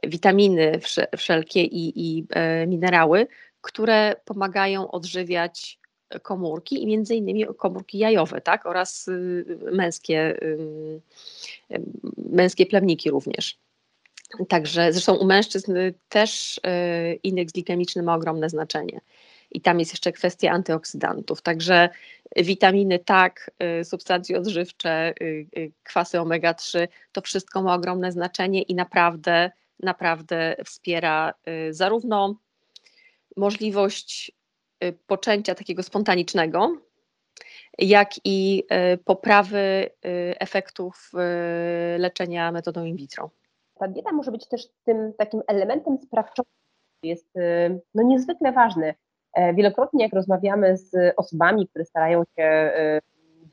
witaminy 0.03 0.79
wszelkie 1.17 1.63
i, 1.63 2.17
i 2.17 2.25
e, 2.29 2.67
minerały, 2.67 3.27
które 3.61 4.15
pomagają 4.25 4.91
odżywiać 4.91 5.79
komórki 6.21 6.83
i 6.83 6.87
między 6.87 7.15
innymi 7.15 7.45
komórki 7.57 7.97
jajowe, 7.97 8.41
tak, 8.41 8.65
oraz 8.65 9.07
y, 9.07 9.45
męskie, 9.71 10.39
męskie 12.17 12.65
plemniki 12.65 13.09
również. 13.09 13.57
Także 14.49 14.93
zresztą 14.93 15.15
u 15.15 15.25
mężczyzn 15.25 15.77
też 16.09 16.59
e, 16.63 17.13
indeks 17.13 17.53
glikemiczny 17.53 18.03
ma 18.03 18.15
ogromne 18.15 18.49
znaczenie. 18.49 19.01
I 19.53 19.61
tam 19.61 19.79
jest 19.79 19.91
jeszcze 19.91 20.11
kwestia 20.11 20.51
antyoksydantów. 20.51 21.41
Także 21.41 21.89
witaminy 22.35 22.99
tak, 22.99 23.51
y, 23.81 23.85
substancje 23.85 24.37
odżywcze, 24.37 25.13
y, 25.21 25.47
y, 25.57 25.71
kwasy 25.83 26.17
omega-3, 26.17 26.87
to 27.11 27.21
wszystko 27.21 27.61
ma 27.61 27.73
ogromne 27.73 28.11
znaczenie 28.11 28.61
i 28.61 28.75
naprawdę, 28.75 29.51
naprawdę 29.79 30.55
wspiera 30.65 31.33
zarówno 31.69 32.35
możliwość 33.37 34.31
poczęcia 35.07 35.55
takiego 35.55 35.83
spontanicznego, 35.83 36.77
jak 37.79 38.09
i 38.25 38.63
poprawy 39.05 39.89
efektów 40.39 41.11
leczenia 41.97 42.51
metodą 42.51 42.85
in 42.85 42.95
vitro. 42.95 43.29
Ta 43.79 43.87
dieta 43.87 44.11
może 44.11 44.31
być 44.31 44.47
też 44.47 44.67
tym 44.85 45.13
takim 45.17 45.41
elementem 45.47 45.97
sprawczym, 45.97 46.45
jest 47.03 47.29
no, 47.95 48.03
niezwykle 48.03 48.51
ważny 48.51 48.93
wielokrotnie, 49.53 50.03
jak 50.03 50.13
rozmawiamy 50.13 50.77
z 50.77 51.13
osobami, 51.17 51.67
które 51.67 51.85
starają 51.85 52.23
się 52.23 52.43
e, 52.43 52.99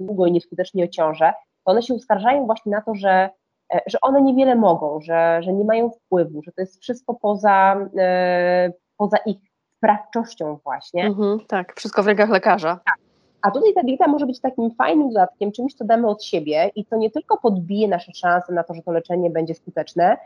długo 0.00 0.26
i 0.26 0.32
nieskutecznie 0.32 0.84
o 0.84 0.88
ciążę, 0.88 1.32
to 1.64 1.72
one 1.72 1.82
się 1.82 1.94
uskarżają 1.94 2.46
właśnie 2.46 2.72
na 2.72 2.80
to, 2.82 2.94
że, 2.94 3.30
e, 3.74 3.80
że 3.86 4.00
one 4.00 4.22
niewiele 4.22 4.54
mogą, 4.54 5.00
że, 5.00 5.40
że 5.42 5.52
nie 5.52 5.64
mają 5.64 5.90
wpływu, 5.90 6.42
że 6.42 6.52
to 6.52 6.60
jest 6.60 6.82
wszystko 6.82 7.14
poza, 7.14 7.88
poza 8.96 9.16
ich 9.16 9.38
sprawczością 9.76 10.58
właśnie. 10.64 11.06
Mhm, 11.06 11.40
tak, 11.48 11.74
wszystko 11.76 12.02
w 12.02 12.06
rękach 12.06 12.30
lekarza. 12.30 12.80
Tak. 12.86 12.94
A 13.42 13.50
tutaj 13.50 13.74
ta 13.74 13.82
dieta 13.82 14.08
może 14.08 14.26
być 14.26 14.40
takim 14.40 14.70
fajnym 14.70 15.08
dodatkiem, 15.08 15.52
czymś, 15.52 15.74
co 15.74 15.84
damy 15.84 16.08
od 16.08 16.24
siebie 16.24 16.70
i 16.74 16.84
to 16.84 16.96
nie 16.96 17.10
tylko 17.10 17.38
podbije 17.38 17.88
nasze 17.88 18.12
szanse 18.14 18.52
na 18.52 18.64
to, 18.64 18.74
że 18.74 18.82
to 18.82 18.92
leczenie 18.92 19.30
będzie 19.30 19.54
skuteczne, 19.54 20.16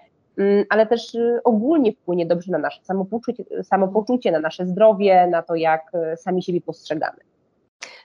ale 0.69 0.87
też 0.87 1.15
y, 1.15 1.41
ogólnie 1.45 1.93
wpłynie 1.93 2.27
dobrze 2.27 2.53
na 2.53 2.59
nasze 2.59 2.85
samopoczucie, 2.85 3.45
samopoczucie, 3.63 4.33
na 4.33 4.41
nasze 4.41 4.67
zdrowie, 4.67 5.27
na 5.27 5.43
to, 5.43 5.55
jak 5.55 5.93
y, 6.13 6.17
sami 6.17 6.43
siebie 6.43 6.61
postrzegamy. 6.61 7.19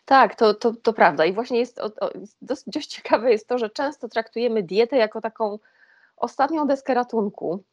Tak, 0.05 0.36
to, 0.36 0.53
to, 0.53 0.74
to 0.74 0.93
prawda. 0.93 1.25
I 1.25 1.33
właśnie 1.33 1.59
jest 1.59 1.79
o, 1.79 1.86
o, 1.86 2.09
dość 2.41 2.88
ciekawe 2.95 3.31
jest 3.31 3.48
to, 3.48 3.57
że 3.57 3.69
często 3.69 4.09
traktujemy 4.09 4.63
dietę 4.63 4.98
jako 4.98 5.21
taką 5.21 5.59
ostatnią 6.17 6.67
deskę 6.67 6.93
ratunku, 6.93 7.63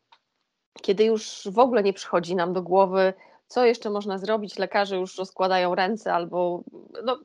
kiedy 0.83 1.05
już 1.05 1.49
w 1.53 1.59
ogóle 1.59 1.83
nie 1.83 1.93
przychodzi 1.93 2.35
nam 2.35 2.53
do 2.53 2.63
głowy, 2.63 3.13
co 3.47 3.65
jeszcze 3.65 3.91
można 3.91 4.19
zrobić. 4.19 4.59
Lekarze 4.59 4.97
już 4.97 5.19
rozkładają 5.19 5.75
ręce 5.75 6.13
albo. 6.13 6.63
No, 7.05 7.19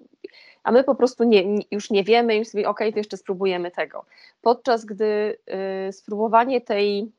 a 0.64 0.72
my 0.72 0.84
po 0.84 0.96
prostu 0.96 1.24
nie, 1.24 1.44
już 1.72 1.90
nie 1.90 2.04
wiemy 2.04 2.36
i 2.36 2.46
sobie, 2.46 2.70
okej, 2.70 2.94
to 2.94 3.00
jeszcze 3.00 3.18
spróbujemy 3.18 3.72
tego. 3.72 4.06
Podczas 4.42 4.86
gdy 4.86 5.38
y, 5.90 5.94
spróbowanie 5.94 6.62
tej 6.62 7.12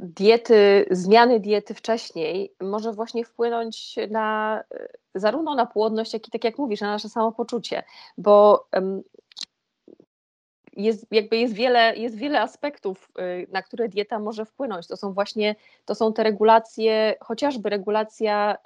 diety, 0.00 0.86
zmiany 0.90 1.40
diety 1.40 1.74
wcześniej 1.74 2.54
może 2.60 2.92
właśnie 2.92 3.24
wpłynąć 3.24 3.96
na 4.10 4.60
zarówno 5.14 5.54
na 5.54 5.66
płodność, 5.66 6.12
jak 6.12 6.28
i 6.28 6.30
tak 6.30 6.44
jak 6.44 6.58
mówisz, 6.58 6.80
na 6.80 6.92
nasze 6.92 7.08
samopoczucie, 7.08 7.82
bo 8.18 8.66
jest, 10.76 11.06
jakby 11.10 11.36
jest 11.36 11.54
wiele, 11.54 11.96
jest 11.96 12.16
wiele 12.16 12.40
aspektów, 12.40 13.10
y, 13.18 13.46
na 13.52 13.62
które 13.62 13.88
dieta 13.88 14.18
może 14.18 14.44
wpłynąć. 14.44 14.86
To 14.86 14.96
są 14.96 15.12
właśnie, 15.12 15.54
to 15.84 15.94
są 15.94 16.12
te 16.12 16.22
regulacje, 16.22 17.14
chociażby 17.20 17.70
regulacja 17.70 18.56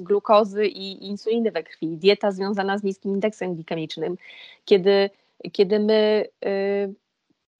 glukozy 0.00 0.66
i 0.66 1.06
insuliny 1.06 1.50
we 1.50 1.62
krwi, 1.62 1.96
dieta 1.96 2.30
związana 2.30 2.78
z 2.78 2.82
niskim 2.82 3.12
indeksem 3.12 3.54
glikemicznym, 3.54 4.16
kiedy, 4.64 5.10
kiedy 5.52 5.78
my 5.78 6.28
y, 6.46 6.94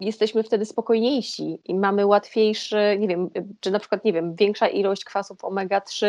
jesteśmy 0.00 0.42
wtedy 0.42 0.64
spokojniejsi 0.64 1.60
i 1.64 1.74
mamy 1.74 2.06
łatwiejszy, 2.06 2.96
nie 2.98 3.08
wiem, 3.08 3.30
czy 3.60 3.70
na 3.70 3.78
przykład, 3.78 4.04
nie 4.04 4.12
wiem, 4.12 4.34
większa 4.34 4.68
ilość 4.68 5.04
kwasów 5.04 5.38
omega-3 5.38 6.06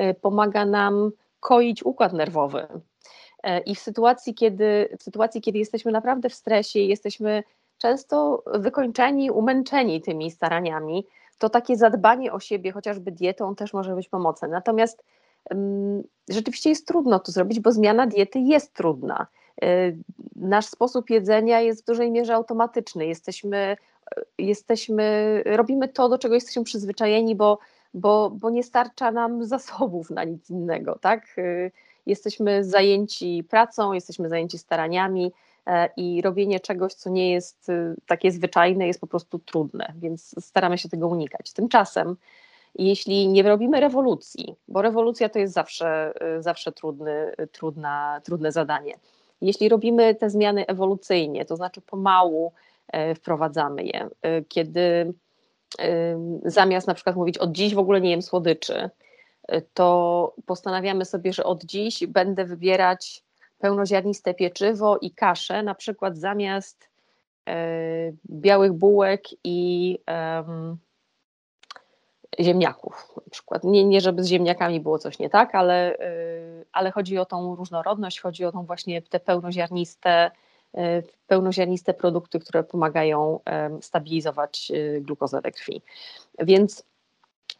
y, 0.00 0.14
pomaga 0.20 0.66
nam 0.66 1.10
koić 1.40 1.82
układ 1.82 2.12
nerwowy. 2.12 2.66
E, 3.42 3.60
I 3.60 3.74
w 3.74 3.78
sytuacji, 3.78 4.34
kiedy, 4.34 4.96
w 4.98 5.02
sytuacji, 5.02 5.40
kiedy 5.40 5.58
jesteśmy 5.58 5.92
naprawdę 5.92 6.28
w 6.28 6.34
stresie, 6.34 6.78
jesteśmy 6.80 7.42
często 7.78 8.42
wykończeni, 8.46 9.30
umęczeni 9.30 10.00
tymi 10.00 10.30
staraniami, 10.30 11.06
to 11.38 11.48
takie 11.48 11.76
zadbanie 11.76 12.32
o 12.32 12.40
siebie, 12.40 12.72
chociażby 12.72 13.12
dietą, 13.12 13.54
też 13.54 13.72
może 13.72 13.94
być 13.94 14.08
pomocne. 14.08 14.48
Natomiast 14.48 15.04
um, 15.50 16.02
rzeczywiście 16.28 16.70
jest 16.70 16.86
trudno 16.86 17.18
to 17.18 17.32
zrobić, 17.32 17.60
bo 17.60 17.72
zmiana 17.72 18.06
diety 18.06 18.38
jest 18.38 18.74
trudna. 18.74 19.26
Y, 19.64 19.96
nasz 20.36 20.66
sposób 20.66 21.10
jedzenia 21.10 21.60
jest 21.60 21.82
w 21.82 21.86
dużej 21.86 22.10
mierze 22.10 22.34
automatyczny. 22.34 23.06
Jesteśmy, 23.06 23.76
jesteśmy, 24.38 25.42
robimy 25.46 25.88
to, 25.88 26.08
do 26.08 26.18
czego 26.18 26.34
jesteśmy 26.34 26.64
przyzwyczajeni, 26.64 27.36
bo, 27.36 27.58
bo, 27.94 28.30
bo 28.30 28.50
nie 28.50 28.62
starcza 28.62 29.10
nam 29.10 29.44
zasobów 29.44 30.10
na 30.10 30.24
nic 30.24 30.50
innego, 30.50 30.98
tak? 31.00 31.38
Y, 31.38 31.72
jesteśmy 32.06 32.64
zajęci 32.64 33.44
pracą, 33.50 33.92
jesteśmy 33.92 34.28
zajęci 34.28 34.58
staraniami 34.58 35.32
e, 35.66 35.88
i 35.96 36.22
robienie 36.22 36.60
czegoś, 36.60 36.94
co 36.94 37.10
nie 37.10 37.32
jest 37.32 37.68
y, 37.68 37.94
takie 38.06 38.32
zwyczajne, 38.32 38.86
jest 38.86 39.00
po 39.00 39.06
prostu 39.06 39.38
trudne, 39.38 39.92
więc 39.96 40.34
staramy 40.44 40.78
się 40.78 40.88
tego 40.88 41.08
unikać. 41.08 41.52
Tymczasem, 41.52 42.16
jeśli 42.74 43.28
nie 43.28 43.42
robimy 43.42 43.80
rewolucji, 43.80 44.54
bo 44.68 44.82
rewolucja 44.82 45.28
to 45.28 45.38
jest 45.38 45.54
zawsze, 45.54 46.14
zawsze 46.40 46.72
trudny, 46.72 47.32
trudna, 47.52 48.20
trudne 48.24 48.52
zadanie, 48.52 48.94
jeśli 49.44 49.68
robimy 49.68 50.14
te 50.14 50.30
zmiany 50.30 50.66
ewolucyjnie, 50.66 51.44
to 51.44 51.56
znaczy 51.56 51.80
pomału 51.80 52.52
e, 52.88 53.14
wprowadzamy 53.14 53.84
je, 53.84 54.08
e, 54.22 54.42
kiedy 54.42 55.14
e, 55.78 56.18
zamiast 56.44 56.86
na 56.86 56.94
przykład 56.94 57.16
mówić 57.16 57.38
od 57.38 57.52
dziś 57.52 57.74
w 57.74 57.78
ogóle 57.78 58.00
nie 58.00 58.10
jem 58.10 58.22
słodyczy, 58.22 58.90
to 59.74 60.34
postanawiamy 60.46 61.04
sobie, 61.04 61.32
że 61.32 61.44
od 61.44 61.64
dziś 61.64 62.06
będę 62.06 62.44
wybierać 62.44 63.24
pełnoziarniste 63.58 64.34
pieczywo 64.34 64.98
i 64.98 65.10
kaszę, 65.10 65.62
na 65.62 65.74
przykład 65.74 66.18
zamiast 66.18 66.90
białych 68.30 68.72
bułek 68.72 69.22
i, 69.44 69.98
ziemniaków 72.40 73.12
na 73.16 73.30
przykład. 73.30 73.64
Nie, 73.64 73.84
nie 73.84 74.00
żeby 74.00 74.24
z 74.24 74.26
ziemniakami 74.26 74.80
było 74.80 74.98
coś 74.98 75.18
nie 75.18 75.30
tak, 75.30 75.54
ale, 75.54 75.94
y, 75.94 76.66
ale 76.72 76.90
chodzi 76.90 77.18
o 77.18 77.24
tą 77.24 77.56
różnorodność, 77.56 78.20
chodzi 78.20 78.44
o 78.44 78.52
tą 78.52 78.66
właśnie 78.66 79.02
te 79.02 79.20
pełnoziarniste, 79.20 80.30
y, 80.74 80.80
pełnoziarniste 81.26 81.94
produkty, 81.94 82.40
które 82.40 82.64
pomagają 82.64 83.40
stabilizować 83.80 84.72
y, 84.74 85.00
glukozę 85.00 85.40
we 85.40 85.52
krwi. 85.52 85.82
Więc 86.38 86.84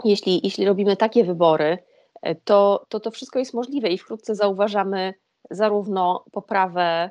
jeśli, 0.05 0.41
jeśli 0.45 0.65
robimy 0.65 0.97
takie 0.97 1.25
wybory, 1.25 1.79
to, 2.45 2.87
to 2.89 3.01
to 3.01 3.11
wszystko 3.11 3.39
jest 3.39 3.55
możliwe 3.55 3.89
i 3.89 3.99
wkrótce 3.99 4.35
zauważamy 4.35 5.15
zarówno 5.51 6.25
poprawę 6.33 7.11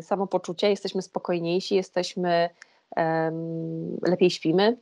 samopoczucia, 0.00 0.68
jesteśmy 0.68 1.02
spokojniejsi, 1.02 1.74
jesteśmy 1.74 2.50
lepiej 4.02 4.30
śpimy, 4.30 4.76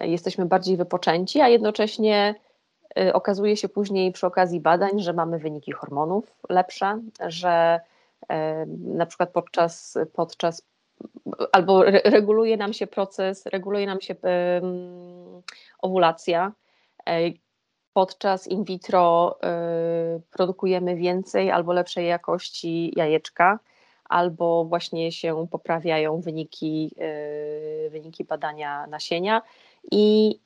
jesteśmy 0.00 0.46
bardziej 0.46 0.76
wypoczęci, 0.76 1.40
a 1.40 1.48
jednocześnie 1.48 2.34
y, 2.98 3.12
okazuje 3.12 3.56
się 3.56 3.68
później 3.68 4.12
przy 4.12 4.26
okazji 4.26 4.60
badań, 4.60 5.00
że 5.00 5.12
mamy 5.12 5.38
wyniki 5.38 5.72
hormonów 5.72 6.36
lepsze, 6.48 7.00
że 7.26 7.80
na 8.78 9.06
przykład 9.06 9.30
podczas, 9.30 9.98
podczas 10.12 10.62
albo 11.52 11.82
reguluje 12.04 12.56
nam 12.56 12.72
się 12.72 12.86
proces, 12.86 13.46
reguluje 13.46 13.86
nam 13.86 14.00
się 14.00 14.14
owulacja. 15.78 16.52
E, 17.08 17.20
podczas 17.92 18.46
in 18.46 18.64
vitro 18.64 19.38
y, 20.16 20.20
produkujemy 20.30 20.96
więcej 20.96 21.50
albo 21.50 21.72
lepszej 21.72 22.06
jakości 22.06 22.92
jajeczka 22.96 23.58
albo 24.04 24.64
właśnie 24.64 25.12
się 25.12 25.46
poprawiają 25.50 26.20
wyniki, 26.20 26.94
wyniki 27.90 28.24
badania 28.24 28.86
nasienia 28.86 29.42
i, 29.90 30.38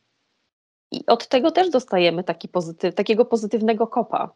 i 0.90 1.06
od 1.06 1.28
tego 1.28 1.50
też 1.50 1.70
dostajemy 1.70 2.24
taki 2.24 2.48
pozytyw, 2.48 2.94
takiego 2.94 3.24
pozytywnego 3.24 3.86
kopa. 3.86 4.30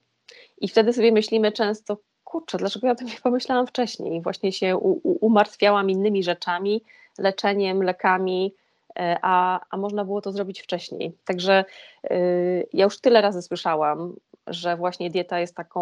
I 0.59 0.69
wtedy 0.69 0.93
sobie 0.93 1.13
myślimy 1.13 1.53
często, 1.53 1.99
kurczę, 2.25 2.59
dlaczego 2.59 2.87
ja 2.87 2.93
o 2.93 2.97
tym 2.97 3.07
nie 3.07 3.21
pomyślałam 3.23 3.67
wcześniej? 3.67 4.23
Właśnie 4.23 4.53
się 4.53 4.77
u, 4.77 5.01
u, 5.03 5.27
umartwiałam 5.27 5.91
innymi 5.91 6.23
rzeczami, 6.23 6.83
leczeniem, 7.19 7.83
lekami, 7.83 8.55
e, 8.99 9.17
a, 9.23 9.61
a 9.71 9.77
można 9.77 10.05
było 10.05 10.21
to 10.21 10.33
zrobić 10.33 10.63
wcześniej. 10.63 11.17
Także 11.25 11.65
yy, 12.11 12.69
ja 12.73 12.85
już 12.85 13.01
tyle 13.01 13.21
razy 13.21 13.43
słyszałam 13.43 14.15
że 14.47 14.77
właśnie 14.77 15.11
dieta 15.11 15.41
jest 15.41 15.55
taką, 15.55 15.81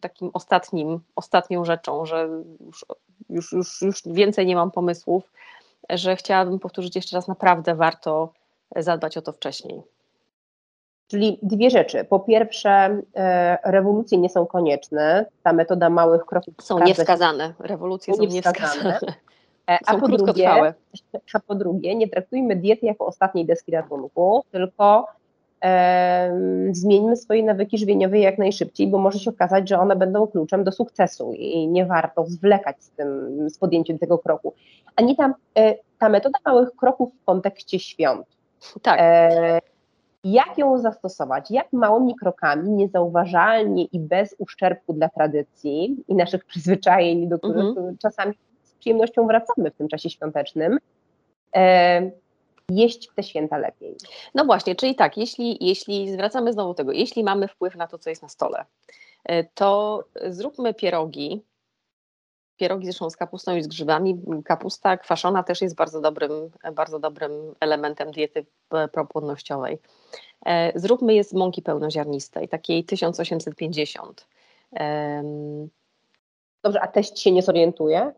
takim 0.00 0.30
ostatnim, 0.32 1.00
ostatnią 1.16 1.64
rzeczą, 1.64 2.06
że 2.06 2.28
już, 2.60 2.86
już, 3.30 3.52
już, 3.52 3.82
już 3.82 4.02
więcej 4.06 4.46
nie 4.46 4.56
mam 4.56 4.70
pomysłów, 4.70 5.32
że 5.90 6.16
chciałabym 6.16 6.58
powtórzyć 6.58 6.96
jeszcze 6.96 7.16
raz, 7.16 7.28
naprawdę 7.28 7.74
warto 7.74 8.32
zadbać 8.76 9.16
o 9.16 9.22
to 9.22 9.32
wcześniej. 9.32 9.82
Czyli 11.12 11.38
dwie 11.42 11.70
rzeczy. 11.70 12.04
Po 12.04 12.20
pierwsze, 12.20 13.00
e, 13.16 13.58
rewolucje 13.64 14.18
nie 14.18 14.28
są 14.28 14.46
konieczne. 14.46 15.26
Ta 15.42 15.52
metoda 15.52 15.90
małych 15.90 16.24
kroków 16.24 16.54
są 16.62 16.78
niewskazane. 16.78 17.54
Rewolucje 17.58 18.14
są 18.14 18.24
niewskazane. 18.24 18.98
E, 19.70 19.78
a, 19.86 19.98
po 19.98 20.08
drugie, 20.08 20.74
a 21.34 21.40
po 21.40 21.54
drugie, 21.54 21.94
nie 21.94 22.08
traktujmy 22.08 22.56
diety 22.56 22.86
jako 22.86 23.06
ostatniej 23.06 23.46
deski 23.46 23.72
ratunku, 23.72 24.44
tylko 24.50 25.06
zmieńmy 26.72 27.16
swoje 27.16 27.42
nawyki 27.42 27.78
żywieniowe 27.78 28.18
jak 28.18 28.38
najszybciej, 28.38 28.86
bo 28.86 28.98
może 28.98 29.18
się 29.18 29.30
okazać, 29.30 29.68
że 29.68 29.78
one 29.78 29.96
będą 29.96 30.26
kluczem 30.26 30.64
do 30.64 30.72
sukcesu 30.72 31.32
i 31.32 31.68
nie 31.68 31.86
warto 31.86 32.26
zwlekać 32.26 32.84
z 32.84 32.90
tym, 32.90 33.50
z 33.50 33.58
podjęciem 33.58 33.98
tego 33.98 34.18
kroku. 34.18 34.54
Ani 34.96 35.16
ta, 35.16 35.34
e, 35.58 35.74
ta 35.98 36.08
metoda 36.08 36.38
małych 36.46 36.70
kroków 36.76 37.12
w 37.22 37.24
kontekście 37.24 37.78
świąt. 37.78 38.26
Tak. 38.82 38.98
E, 39.00 39.60
jak 40.24 40.58
ją 40.58 40.78
zastosować? 40.78 41.50
Jak 41.50 41.72
małymi 41.72 42.14
krokami, 42.16 42.70
niezauważalnie 42.70 43.84
i 43.84 44.00
bez 44.00 44.34
uszczerbku 44.38 44.92
dla 44.92 45.08
tradycji 45.08 46.04
i 46.08 46.14
naszych 46.14 46.44
przyzwyczajeń, 46.44 47.28
do 47.28 47.38
których 47.38 47.64
mhm. 47.64 47.98
czasami 47.98 48.34
z 48.62 48.74
przyjemnością 48.74 49.26
wracamy 49.26 49.70
w 49.70 49.74
tym 49.74 49.88
czasie 49.88 50.10
świątecznym, 50.10 50.78
e, 51.56 52.10
jeść 52.74 53.08
w 53.10 53.14
te 53.14 53.22
święta 53.22 53.58
lepiej. 53.58 53.96
No 54.34 54.44
właśnie, 54.44 54.76
czyli 54.76 54.94
tak, 54.94 55.16
jeśli, 55.16 55.56
jeśli 55.60 56.12
zwracamy 56.12 56.52
znowu 56.52 56.74
tego, 56.74 56.92
jeśli 56.92 57.24
mamy 57.24 57.48
wpływ 57.48 57.76
na 57.76 57.86
to, 57.86 57.98
co 57.98 58.10
jest 58.10 58.22
na 58.22 58.28
stole, 58.28 58.64
e, 59.24 59.44
to 59.44 60.04
zróbmy 60.28 60.74
pierogi. 60.74 61.42
Pierogi 62.56 62.86
zresztą 62.86 63.10
z 63.10 63.16
kapustą 63.16 63.56
i 63.56 63.62
z 63.62 63.66
grzybami. 63.66 64.22
Kapusta 64.44 64.96
kwaszona 64.96 65.42
też 65.42 65.60
jest 65.60 65.74
bardzo 65.74 66.00
dobrym, 66.00 66.50
bardzo 66.72 66.98
dobrym 66.98 67.54
elementem 67.60 68.10
diety 68.10 68.46
propłodnościowej. 68.92 69.78
E, 70.46 70.80
zróbmy 70.80 71.14
je 71.14 71.24
z 71.24 71.32
mąki 71.32 71.62
pełnoziarnistej, 71.62 72.48
takiej 72.48 72.84
1850. 72.84 74.26
Dobrze, 76.62 76.80
a 76.80 76.86
teść 76.86 77.20
się 77.20 77.32
nie 77.32 77.42
zorientuje? 77.42 78.12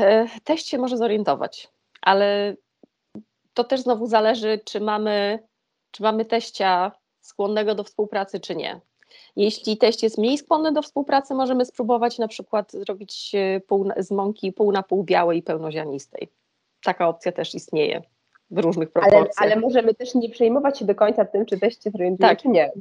E, 0.00 0.26
teść 0.44 0.68
się 0.68 0.78
może 0.78 0.96
zorientować, 0.96 1.68
ale 2.02 2.56
to 3.54 3.64
też 3.64 3.80
znowu 3.80 4.06
zależy, 4.06 4.60
czy 4.64 4.80
mamy, 4.80 5.38
czy 5.90 6.02
mamy 6.02 6.24
teścia 6.24 6.92
skłonnego 7.20 7.74
do 7.74 7.84
współpracy, 7.84 8.40
czy 8.40 8.56
nie. 8.56 8.80
Jeśli 9.36 9.76
teść 9.76 10.02
jest 10.02 10.18
mniej 10.18 10.38
skłonny 10.38 10.72
do 10.72 10.82
współpracy, 10.82 11.34
możemy 11.34 11.64
spróbować 11.64 12.18
na 12.18 12.28
przykład 12.28 12.72
zrobić 12.72 13.32
e, 13.34 13.60
pół, 13.60 13.88
z 13.96 14.10
mąki 14.10 14.52
pół 14.52 14.72
na 14.72 14.82
pół 14.82 15.04
białej 15.04 15.38
i 15.38 15.42
pełnoziarnistej. 15.42 16.28
Taka 16.84 17.08
opcja 17.08 17.32
też 17.32 17.54
istnieje 17.54 18.02
w 18.50 18.58
różnych 18.58 18.90
proporcjach. 18.90 19.34
Ale, 19.36 19.52
ale 19.52 19.60
możemy 19.60 19.94
też 19.94 20.14
nie 20.14 20.28
przejmować 20.28 20.78
się 20.78 20.84
do 20.84 20.94
końca 20.94 21.24
tym, 21.24 21.46
czy 21.46 21.58
teść 21.58 21.84
się 21.84 21.90
zorientuje, 21.90 22.28
tak. 22.28 22.42
czy 22.42 22.48
nie. 22.48 22.72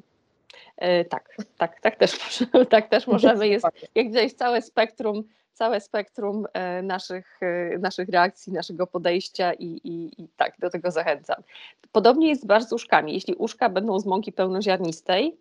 Yy, 0.82 1.06
tak, 1.06 1.36
tak, 1.58 1.82
tak 1.82 1.96
też, 1.96 2.18
tak 2.70 2.90
też 2.90 3.08
możemy. 3.08 3.48
Jest, 3.48 3.66
jak 3.96 4.08
widać, 4.08 4.34
całe 4.34 4.62
spektrum 4.62 5.24
całe 5.60 5.82
spektrum 5.82 6.46
e, 6.54 6.82
naszych, 6.82 7.40
e, 7.42 7.78
naszych 7.78 8.10
reakcji, 8.10 8.54
naszego 8.54 8.88
podejścia 8.88 9.54
i, 9.54 9.66
i, 9.66 10.22
i 10.24 10.28
tak 10.38 10.54
do 10.60 10.70
tego 10.70 10.92
zachęcam. 10.92 11.44
Podobnie 11.92 12.30
jest 12.30 12.48
z 12.70 12.74
uszkami. 12.74 13.14
Jeśli 13.14 13.36
uszka 13.36 13.70
będą 13.70 14.00
z 14.00 14.06
mąki 14.06 14.32
pełnoziarnistej, 14.32 15.38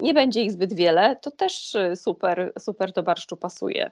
nie 0.00 0.14
będzie 0.14 0.42
ich 0.42 0.52
zbyt 0.52 0.72
wiele, 0.72 1.16
to 1.16 1.30
też 1.30 1.74
e, 1.74 1.96
super, 1.96 2.52
super 2.58 2.92
do 2.92 3.02
barszczu 3.02 3.36
pasuje. 3.36 3.90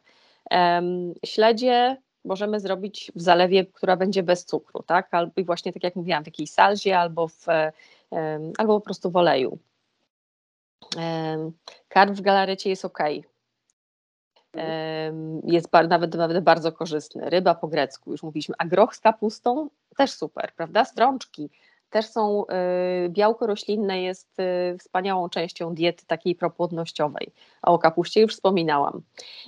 Śledzie 1.24 1.96
możemy 2.24 2.60
zrobić 2.60 3.12
w 3.14 3.20
zalewie, 3.20 3.66
która 3.66 3.96
będzie 3.96 4.22
bez 4.22 4.44
cukru, 4.44 4.82
tak? 4.82 5.14
Albo 5.14 5.32
właśnie 5.44 5.72
tak 5.72 5.84
jak 5.84 5.96
mówiłam, 5.96 6.22
w 6.22 6.26
jakiejś 6.26 6.50
salzie 6.50 6.98
albo, 6.98 7.28
w, 7.28 7.46
albo 8.58 8.80
po 8.80 8.84
prostu 8.84 9.10
w 9.10 9.16
oleju. 9.16 9.58
Karp 11.88 12.12
w 12.12 12.20
galarecie 12.20 12.70
jest 12.70 12.84
ok 12.84 12.98
jest 15.44 15.68
nawet, 15.88 16.14
nawet 16.14 16.44
bardzo 16.44 16.72
korzystny. 16.72 17.30
Ryba 17.30 17.54
po 17.54 17.68
grecku, 17.68 18.10
już 18.10 18.22
mówiliśmy, 18.22 18.54
a 18.58 18.66
groch 18.66 18.96
z 18.96 19.00
kapustą 19.00 19.68
też 19.96 20.10
super, 20.10 20.52
prawda? 20.56 20.84
Strączki 20.84 21.50
też 21.92 22.06
są, 22.06 22.44
y, 23.06 23.08
białko 23.08 23.46
roślinne 23.46 24.02
jest 24.02 24.40
y, 24.40 24.78
wspaniałą 24.78 25.28
częścią 25.28 25.74
diety 25.74 26.06
takiej 26.06 26.34
propłodnościowej. 26.34 27.32
A 27.62 27.72
o 27.72 27.78
kapuście 27.78 28.20
już 28.20 28.34
wspominałam. 28.34 29.02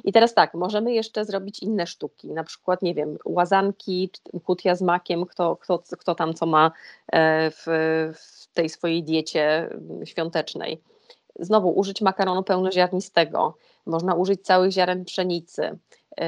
I 0.04 0.12
teraz 0.12 0.34
tak, 0.34 0.54
możemy 0.54 0.92
jeszcze 0.92 1.24
zrobić 1.24 1.62
inne 1.62 1.86
sztuki, 1.86 2.32
na 2.32 2.44
przykład, 2.44 2.82
nie 2.82 2.94
wiem, 2.94 3.18
łazanki, 3.24 4.10
kutia 4.44 4.74
z 4.74 4.82
makiem, 4.82 5.26
kto, 5.26 5.56
kto, 5.56 5.82
kto 5.98 6.14
tam 6.14 6.34
co 6.34 6.46
ma 6.46 6.70
e, 7.12 7.50
w, 7.50 7.64
w 8.14 8.54
tej 8.54 8.68
swojej 8.68 9.02
diecie 9.02 9.70
mm, 9.70 10.06
świątecznej. 10.06 10.80
Znowu 11.38 11.78
użyć 11.78 12.00
makaronu 12.00 12.42
pełnoziarnistego, 12.42 13.56
można 13.86 14.14
użyć 14.14 14.42
całych 14.42 14.72
ziaren 14.72 15.04
pszenicy, 15.04 15.62
yy, 15.62 16.26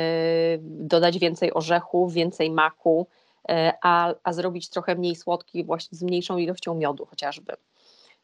dodać 0.62 1.18
więcej 1.18 1.54
orzechów, 1.54 2.12
więcej 2.12 2.50
maku, 2.50 3.06
yy, 3.48 3.54
a, 3.82 4.14
a 4.22 4.32
zrobić 4.32 4.70
trochę 4.70 4.94
mniej 4.94 5.16
słodki, 5.16 5.64
właśnie 5.64 5.98
z 5.98 6.02
mniejszą 6.02 6.36
ilością 6.36 6.74
miodu 6.74 7.06
chociażby. 7.06 7.52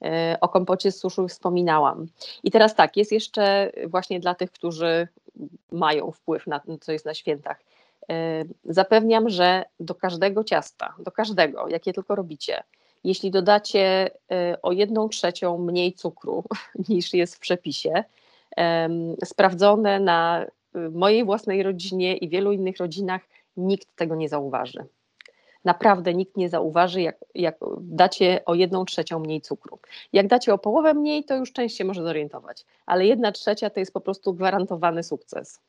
Yy, 0.01 0.09
o 0.40 0.49
kompocie 0.49 0.92
z 0.92 0.99
suszu 0.99 1.29
wspominałam. 1.29 2.07
I 2.42 2.51
teraz 2.51 2.75
tak, 2.75 2.97
jest 2.97 3.12
jeszcze 3.12 3.73
właśnie 3.87 4.21
dla 4.21 4.35
tych, 4.35 4.51
którzy 4.53 5.09
mają 5.73 6.11
wpływ 6.11 6.47
na 6.47 6.61
to, 6.61 6.79
co 6.79 6.92
jest 6.92 7.05
na 7.05 7.14
świętach. 7.14 7.62
Zapewniam, 8.64 9.29
że 9.29 9.64
do 9.81 9.95
każdego 9.95 10.45
ciasta, 10.45 10.95
do 10.99 11.11
każdego, 11.11 11.68
jakie 11.68 11.92
tylko 11.92 12.14
robicie, 12.14 12.62
jeśli 13.05 13.31
dodacie 13.31 14.11
o 14.62 14.73
jedną 14.73 15.09
trzecią 15.09 15.59
mniej 15.59 15.93
cukru 15.93 16.45
niż 16.88 17.15
jest 17.15 17.37
w 17.37 17.38
przepisie, 17.38 18.05
sprawdzone 19.25 20.01
na 20.01 20.47
y, 20.77 20.91
mojej 20.91 21.25
własnej 21.25 21.62
rodzinie 21.62 22.17
i 22.17 22.29
wielu 22.29 22.53
innych 22.53 22.79
rodzinach, 22.79 23.23
nikt 23.57 23.97
tego 23.97 24.15
nie 24.15 24.29
zauważy. 24.29 24.85
Naprawdę 25.65 26.15
nikt 26.15 26.37
nie 26.37 26.49
zauważy, 26.49 27.03
jak, 27.03 27.17
jak 27.35 27.57
dacie 27.81 28.45
o 28.45 28.55
jedną 28.55 28.85
trzecią 28.85 29.19
mniej 29.19 29.41
cukru. 29.41 29.79
Jak 30.12 30.27
dacie 30.27 30.55
o 30.55 30.59
połowę 30.59 30.95
mniej, 30.95 31.25
to 31.25 31.37
już 31.37 31.53
część 31.53 31.77
się 31.77 31.85
może 31.85 32.03
zorientować, 32.03 32.65
ale 32.87 33.07
jedna 33.07 33.33
trzecia 33.33 33.71
to 33.71 33.81
jest 33.81 33.93
po 33.93 34.01
prostu 34.01 34.35
gwarantowany 34.35 35.03
sukces. 35.03 35.61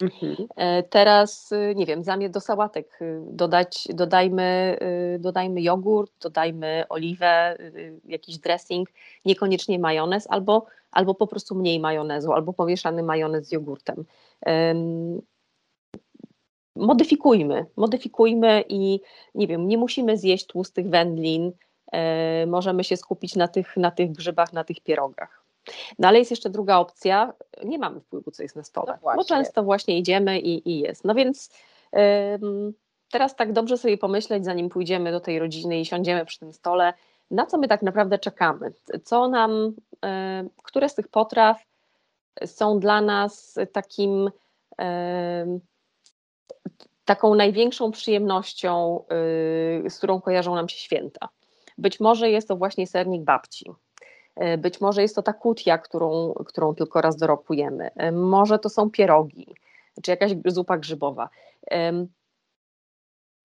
Mhm. 0.00 0.46
E, 0.56 0.82
teraz, 0.82 1.52
y, 1.52 1.74
nie 1.76 1.86
wiem, 1.86 2.04
zamiast 2.04 2.34
do 2.34 2.40
sałatek 2.40 2.98
y, 3.02 3.20
dodać, 3.26 3.88
dodajmy, 3.94 4.78
y, 5.16 5.18
dodajmy 5.18 5.62
jogurt, 5.62 6.12
dodajmy 6.22 6.84
oliwę, 6.88 7.56
jakiś 8.04 8.38
dressing, 8.38 8.88
niekoniecznie 9.24 9.78
majonez, 9.78 10.26
albo, 10.30 10.66
albo 10.90 11.14
po 11.14 11.26
prostu 11.26 11.54
mniej 11.54 11.80
majonezu, 11.80 12.32
albo 12.32 12.52
pomieszany 12.52 13.02
majonez 13.02 13.48
z 13.48 13.52
jogurtem. 13.52 14.04
Modyfikujmy, 16.76 17.66
modyfikujmy 17.76 18.64
i 18.68 19.00
nie 19.34 19.46
wiem, 19.46 19.68
nie 19.68 19.78
musimy 19.78 20.16
zjeść 20.16 20.46
tłustych 20.46 20.88
wędlin, 20.88 21.52
e, 21.92 22.46
możemy 22.46 22.84
się 22.84 22.96
skupić 22.96 23.36
na 23.36 23.48
tych, 23.48 23.76
na 23.76 23.90
tych 23.90 24.12
grzybach, 24.12 24.52
na 24.52 24.64
tych 24.64 24.80
pierogach. 24.80 25.39
No 25.98 26.08
ale 26.08 26.18
jest 26.18 26.30
jeszcze 26.30 26.50
druga 26.50 26.76
opcja, 26.76 27.32
nie 27.64 27.78
mamy 27.78 28.00
wpływu, 28.00 28.30
co 28.30 28.42
jest 28.42 28.56
na 28.56 28.62
stole, 28.62 28.98
no 29.04 29.14
bo 29.16 29.24
często 29.24 29.62
właśnie 29.62 29.98
idziemy 29.98 30.40
i, 30.40 30.70
i 30.70 30.80
jest. 30.80 31.04
No 31.04 31.14
więc 31.14 31.50
ym, 32.42 32.74
teraz 33.10 33.36
tak 33.36 33.52
dobrze 33.52 33.78
sobie 33.78 33.98
pomyśleć, 33.98 34.44
zanim 34.44 34.68
pójdziemy 34.68 35.12
do 35.12 35.20
tej 35.20 35.38
rodziny 35.38 35.80
i 35.80 35.84
siądziemy 35.84 36.24
przy 36.24 36.38
tym 36.38 36.52
stole, 36.52 36.92
na 37.30 37.46
co 37.46 37.58
my 37.58 37.68
tak 37.68 37.82
naprawdę 37.82 38.18
czekamy, 38.18 38.72
co 39.04 39.28
nam, 39.28 39.74
y, 40.04 40.50
które 40.62 40.88
z 40.88 40.94
tych 40.94 41.08
potraw 41.08 41.62
są 42.46 42.80
dla 42.80 43.00
nas 43.00 43.58
takim, 43.72 44.30
y, 44.80 45.60
taką 47.04 47.34
największą 47.34 47.90
przyjemnością, 47.90 49.04
y, 49.86 49.90
z 49.90 49.98
którą 49.98 50.20
kojarzą 50.20 50.54
nam 50.54 50.68
się 50.68 50.78
święta. 50.78 51.28
Być 51.78 52.00
może 52.00 52.30
jest 52.30 52.48
to 52.48 52.56
właśnie 52.56 52.86
sernik 52.86 53.22
babci, 53.22 53.70
być 54.58 54.80
może 54.80 55.02
jest 55.02 55.14
to 55.14 55.22
ta 55.22 55.32
kutia, 55.32 55.78
którą, 55.78 56.34
którą 56.46 56.74
tylko 56.74 57.00
raz 57.00 57.16
doropujemy. 57.16 57.90
E, 57.96 58.12
może 58.12 58.58
to 58.58 58.68
są 58.68 58.90
pierogi, 58.90 59.54
czy 60.02 60.10
jakaś 60.10 60.32
zupa 60.46 60.78
grzybowa. 60.78 61.28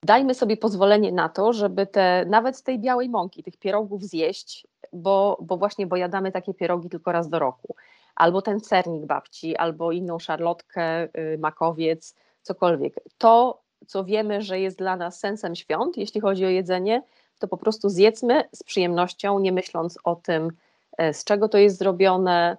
Dajmy 0.03 0.33
sobie 0.33 0.57
pozwolenie 0.57 1.11
na 1.11 1.29
to, 1.29 1.53
żeby 1.53 1.87
te, 1.87 2.25
nawet 2.29 2.57
z 2.57 2.63
tej 2.63 2.79
białej 2.79 3.09
mąki, 3.09 3.43
tych 3.43 3.57
pierogów 3.57 4.03
zjeść, 4.03 4.67
bo, 4.93 5.37
bo 5.41 5.57
właśnie 5.57 5.87
bo 5.87 5.95
jadamy 5.95 6.31
takie 6.31 6.53
pierogi 6.53 6.89
tylko 6.89 7.11
raz 7.11 7.29
do 7.29 7.39
roku. 7.39 7.75
Albo 8.15 8.41
ten 8.41 8.59
sernik 8.59 9.05
babci, 9.05 9.55
albo 9.55 9.91
inną 9.91 10.19
szarlotkę, 10.19 11.03
y, 11.03 11.37
makowiec, 11.37 12.15
cokolwiek. 12.41 12.99
To, 13.17 13.61
co 13.87 14.03
wiemy, 14.03 14.41
że 14.41 14.59
jest 14.59 14.77
dla 14.77 14.95
nas 14.95 15.19
sensem 15.19 15.55
świąt, 15.55 15.97
jeśli 15.97 16.21
chodzi 16.21 16.45
o 16.45 16.49
jedzenie, 16.49 17.03
to 17.39 17.47
po 17.47 17.57
prostu 17.57 17.89
zjedzmy 17.89 18.43
z 18.51 18.63
przyjemnością, 18.63 19.39
nie 19.39 19.51
myśląc 19.51 19.97
o 20.03 20.15
tym, 20.15 20.51
E, 20.51 20.64
z 21.13 21.23
czego 21.23 21.49
to 21.49 21.57
jest 21.57 21.77
zrobione 21.77 22.57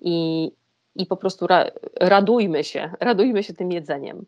i, 0.00 0.50
i 0.96 1.06
po 1.06 1.16
prostu 1.16 1.46
ra, 1.46 1.66
radujmy 2.00 2.64
się, 2.64 2.90
radujmy 3.00 3.42
się 3.42 3.54
tym 3.54 3.72
jedzeniem. 3.72 4.26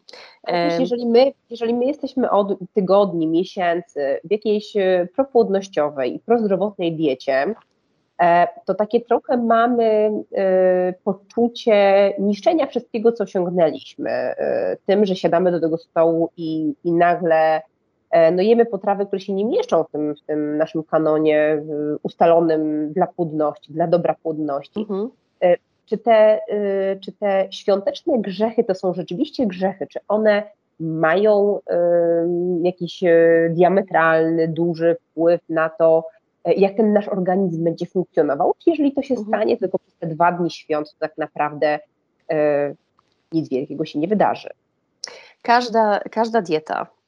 jeżeli 0.80 1.06
my, 1.06 1.32
jeżeli 1.50 1.74
my 1.74 1.84
jesteśmy 1.84 2.30
od 2.30 2.58
tygodni, 2.72 3.26
miesięcy 3.26 4.20
w 4.24 4.30
jakiejś 4.30 4.76
e, 4.76 5.08
propłodnościowej 5.14 6.14
i 6.14 6.18
prozdrowotnej 6.18 6.92
diecie, 6.92 7.54
e, 8.22 8.48
to 8.64 8.74
takie 8.74 9.00
trochę 9.00 9.36
mamy 9.36 10.10
poczucie 11.04 12.12
niszczenia 12.18 12.66
wszystkiego, 12.66 13.12
co 13.12 13.24
osiągnęliśmy, 13.24 14.34
tym, 14.86 15.06
że 15.06 15.16
siadamy 15.16 15.50
do 15.50 15.60
tego 15.60 15.78
stołu 15.78 16.30
i, 16.36 16.74
i 16.84 16.92
nagle 16.92 17.54
E, 17.56 17.73
no 18.33 18.42
jemy 18.42 18.66
potrawy, 18.66 19.07
które 19.07 19.20
się 19.20 19.33
nie 19.33 19.44
mieszczą 19.44 19.85
w 19.85 19.90
tym, 19.90 20.14
w 20.14 20.20
tym 20.20 20.57
naszym 20.57 20.83
kanonie 20.83 21.62
ustalonym 22.03 22.92
dla 22.92 23.07
płodności, 23.07 23.72
dla 23.72 23.87
dobra 23.87 24.14
płodności. 24.22 24.81
Mhm. 24.81 25.11
E, 25.42 25.57
czy, 25.87 25.98
te, 25.98 26.40
e, 26.48 26.96
czy 26.96 27.12
te 27.12 27.48
świąteczne 27.50 28.18
grzechy 28.18 28.64
to 28.64 28.74
są 28.74 28.94
rzeczywiście 28.94 29.46
grzechy? 29.46 29.87
Czy 29.87 30.00
one 30.09 30.42
mają 30.81 31.61
jakiś 32.62 33.05
diametralny, 33.50 34.48
duży 34.48 34.96
wpływ 35.00 35.40
na 35.48 35.68
to, 35.68 36.07
jak 36.57 36.77
ten 36.77 36.92
nasz 36.92 37.09
organizm 37.09 37.64
będzie 37.64 37.87
funkcjonował? 37.87 38.55
Czy 38.59 38.70
jeżeli 38.70 38.92
to 38.92 39.03
się 39.03 39.14
mhm. 39.14 39.29
stanie 39.29 39.57
tylko 39.57 39.79
przez 39.79 39.94
te 39.96 40.07
dwa 40.07 40.33
dni 40.33 40.50
świąt, 40.50 40.90
to 40.90 40.96
tak 40.98 41.18
naprawdę 41.18 41.79
nic 43.33 43.48
wielkiego 43.48 43.85
się 43.85 43.98
nie 43.98 44.09
wydarzy? 44.09 44.48
Każda, 45.42 46.00
każda 46.11 46.42
dieta 46.42 46.87
E, 46.87 47.03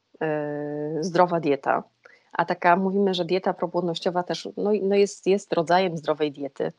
zdrowa 1.01 1.39
dieta. 1.39 1.83
A 2.31 2.45
taka 2.45 2.75
mówimy, 2.75 3.13
że 3.13 3.25
dieta 3.25 3.53
propłodnościowa 3.53 4.23
też 4.23 4.49
no, 4.57 4.71
no 4.81 4.95
jest, 4.95 5.27
jest 5.27 5.53
rodzajem 5.53 5.97
zdrowej 5.97 6.31
diety. 6.31 6.71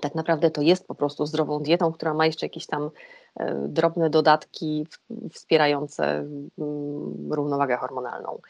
Tak 0.00 0.14
naprawdę 0.14 0.50
to 0.50 0.62
jest 0.62 0.86
po 0.86 0.94
prostu 0.94 1.26
zdrową 1.26 1.62
dietą, 1.62 1.92
która 1.92 2.14
ma 2.14 2.26
jeszcze 2.26 2.46
jakieś 2.46 2.66
tam 2.66 2.90
e, 3.36 3.54
drobne 3.68 4.10
dodatki 4.10 4.86
wspierające 5.32 6.04
mm, 6.04 7.32
równowagę 7.32 7.76
hormonalną. 7.76 8.40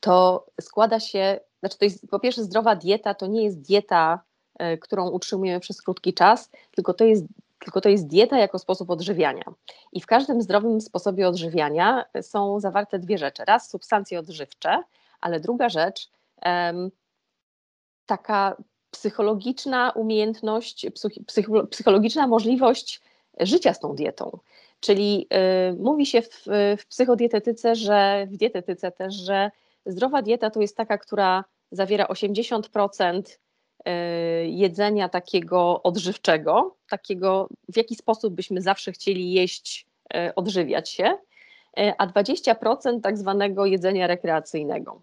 To 0.00 0.46
składa 0.60 1.00
się, 1.00 1.40
znaczy 1.60 1.78
to 1.78 1.84
jest 1.84 2.08
po 2.10 2.20
pierwsze 2.20 2.42
zdrowa 2.42 2.76
dieta 2.76 3.14
to 3.14 3.26
nie 3.26 3.44
jest 3.44 3.60
dieta, 3.60 4.20
e, 4.58 4.78
którą 4.78 5.10
utrzymujemy 5.10 5.60
przez 5.60 5.82
krótki 5.82 6.14
czas, 6.14 6.50
tylko 6.74 6.94
to 6.94 7.04
jest 7.04 7.24
tylko 7.64 7.80
to 7.80 7.88
jest 7.88 8.06
dieta 8.06 8.38
jako 8.38 8.58
sposób 8.58 8.90
odżywiania. 8.90 9.44
I 9.92 10.00
w 10.00 10.06
każdym 10.06 10.42
zdrowym 10.42 10.80
sposobie 10.80 11.28
odżywiania 11.28 12.04
są 12.22 12.60
zawarte 12.60 12.98
dwie 12.98 13.18
rzeczy. 13.18 13.44
Raz 13.44 13.70
substancje 13.70 14.18
odżywcze, 14.18 14.82
ale 15.20 15.40
druga 15.40 15.68
rzecz, 15.68 16.10
taka 18.06 18.56
psychologiczna 18.90 19.90
umiejętność, 19.90 20.86
psychologiczna 21.70 22.26
możliwość 22.26 23.02
życia 23.40 23.74
z 23.74 23.80
tą 23.80 23.94
dietą. 23.94 24.38
Czyli 24.80 25.26
y, 25.70 25.76
mówi 25.78 26.06
się 26.06 26.22
w, 26.22 26.44
w 26.78 26.86
psychodietetyce, 26.88 27.76
że 27.76 28.26
w 28.30 28.36
dietetyce 28.36 28.92
też, 28.92 29.14
że 29.14 29.50
zdrowa 29.86 30.22
dieta 30.22 30.50
to 30.50 30.60
jest 30.60 30.76
taka, 30.76 30.98
która 30.98 31.44
zawiera 31.70 32.06
80% 32.06 33.22
Y, 33.22 33.43
jedzenia 34.46 35.08
takiego 35.08 35.82
odżywczego, 35.82 36.76
takiego 36.88 37.48
w 37.68 37.76
jaki 37.76 37.94
sposób 37.94 38.34
byśmy 38.34 38.60
zawsze 38.60 38.92
chcieli 38.92 39.32
jeść, 39.32 39.86
y, 40.16 40.34
odżywiać 40.34 40.90
się, 40.90 41.18
y, 41.78 41.92
a 41.98 42.06
20% 42.06 43.00
tak 43.02 43.18
zwanego 43.18 43.66
jedzenia 43.66 44.06
rekreacyjnego. 44.06 45.02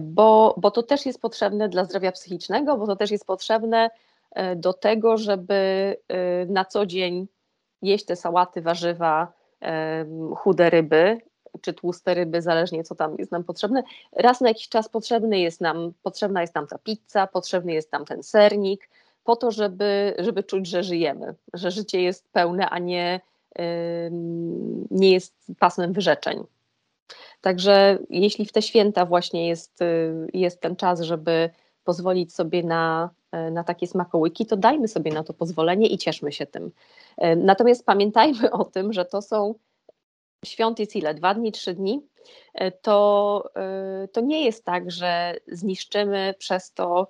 Bo, 0.00 0.54
bo 0.58 0.70
to 0.70 0.82
też 0.82 1.06
jest 1.06 1.20
potrzebne 1.20 1.68
dla 1.68 1.84
zdrowia 1.84 2.12
psychicznego, 2.12 2.76
bo 2.76 2.86
to 2.86 2.96
też 2.96 3.10
jest 3.10 3.26
potrzebne 3.26 3.90
do 4.56 4.72
tego, 4.72 5.16
żeby 5.16 5.96
na 6.48 6.64
co 6.64 6.86
dzień 6.86 7.26
jeść 7.82 8.04
te 8.04 8.16
sałaty, 8.16 8.62
warzywa, 8.62 9.32
chude 10.36 10.70
ryby, 10.70 11.20
czy 11.60 11.72
tłuste 11.72 12.14
ryby, 12.14 12.42
zależnie 12.42 12.84
co 12.84 12.94
tam 12.94 13.14
jest 13.18 13.32
nam 13.32 13.44
potrzebne. 13.44 13.82
Raz 14.12 14.40
na 14.40 14.48
jakiś 14.48 14.68
czas 14.68 14.88
potrzebny 14.88 15.38
jest 15.38 15.60
nam, 15.60 15.92
potrzebna 16.02 16.40
jest 16.40 16.54
nam 16.54 16.66
ta 16.66 16.78
pizza, 16.78 17.26
potrzebny 17.26 17.72
jest 17.72 17.92
nam 17.92 18.04
ten 18.04 18.22
sernik, 18.22 18.88
po 19.26 19.36
to, 19.36 19.50
żeby, 19.50 20.14
żeby 20.18 20.42
czuć, 20.42 20.66
że 20.66 20.82
żyjemy, 20.82 21.34
że 21.54 21.70
życie 21.70 22.02
jest 22.02 22.28
pełne, 22.32 22.70
a 22.70 22.78
nie, 22.78 23.20
yy, 23.58 23.64
nie 24.90 25.12
jest 25.12 25.34
pasmem 25.58 25.92
wyrzeczeń. 25.92 26.44
Także 27.40 27.98
jeśli 28.10 28.46
w 28.46 28.52
te 28.52 28.62
święta 28.62 29.06
właśnie 29.06 29.48
jest, 29.48 29.80
yy, 29.80 30.28
jest 30.34 30.60
ten 30.60 30.76
czas, 30.76 31.00
żeby 31.00 31.50
pozwolić 31.84 32.34
sobie 32.34 32.62
na, 32.62 33.10
yy, 33.32 33.50
na 33.50 33.64
takie 33.64 33.86
smakołyki, 33.86 34.46
to 34.46 34.56
dajmy 34.56 34.88
sobie 34.88 35.12
na 35.12 35.24
to 35.24 35.34
pozwolenie 35.34 35.88
i 35.88 35.98
cieszmy 35.98 36.32
się 36.32 36.46
tym. 36.46 36.70
Yy, 37.18 37.36
natomiast 37.36 37.86
pamiętajmy 37.86 38.50
o 38.50 38.64
tym, 38.64 38.92
że 38.92 39.04
to 39.04 39.22
są 39.22 39.54
świąt 40.44 40.78
jest 40.78 40.96
ile? 40.96 41.14
Dwa 41.14 41.34
dni, 41.34 41.52
trzy 41.52 41.74
dni? 41.74 42.06
E, 42.54 42.70
to, 42.70 43.44
e, 43.56 44.08
to 44.08 44.20
nie 44.20 44.44
jest 44.44 44.64
tak, 44.64 44.90
że 44.90 45.36
zniszczymy 45.48 46.34
przez 46.38 46.72
to 46.72 47.08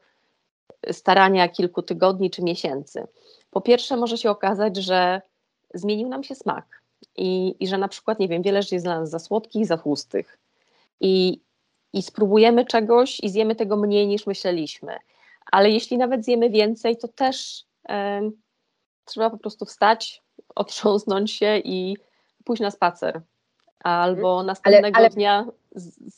starania 0.92 1.48
kilku 1.48 1.82
tygodni 1.82 2.30
czy 2.30 2.42
miesięcy. 2.42 3.06
Po 3.50 3.60
pierwsze, 3.60 3.96
może 3.96 4.18
się 4.18 4.30
okazać, 4.30 4.76
że 4.76 5.20
zmienił 5.74 6.08
nam 6.08 6.22
się 6.24 6.34
smak 6.34 6.82
i, 7.16 7.56
i 7.60 7.68
że 7.68 7.78
na 7.78 7.88
przykład, 7.88 8.18
nie 8.18 8.28
wiem, 8.28 8.42
wiele 8.42 8.62
rzeczy 8.62 8.74
jest 8.74 8.86
dla 8.86 9.00
nas 9.00 9.10
za 9.10 9.18
słodkich, 9.18 9.66
za 9.66 9.78
tłustych. 9.78 10.38
I, 11.00 11.40
I 11.92 12.02
spróbujemy 12.02 12.64
czegoś 12.64 13.20
i 13.20 13.28
zjemy 13.28 13.54
tego 13.54 13.76
mniej 13.76 14.06
niż 14.06 14.26
myśleliśmy. 14.26 14.96
Ale 15.52 15.70
jeśli 15.70 15.98
nawet 15.98 16.24
zjemy 16.24 16.50
więcej, 16.50 16.96
to 16.96 17.08
też 17.08 17.64
e, 17.88 18.30
trzeba 19.04 19.30
po 19.30 19.38
prostu 19.38 19.64
wstać, 19.64 20.22
otrząsnąć 20.54 21.32
się 21.32 21.58
i 21.64 21.96
pójść 22.46 22.62
na 22.62 22.70
spacer. 22.70 23.20
Albo 23.84 24.30
mhm. 24.30 24.46
następnego 24.46 24.96
ale, 24.96 25.06
ale 25.06 25.10
dnia 25.10 25.46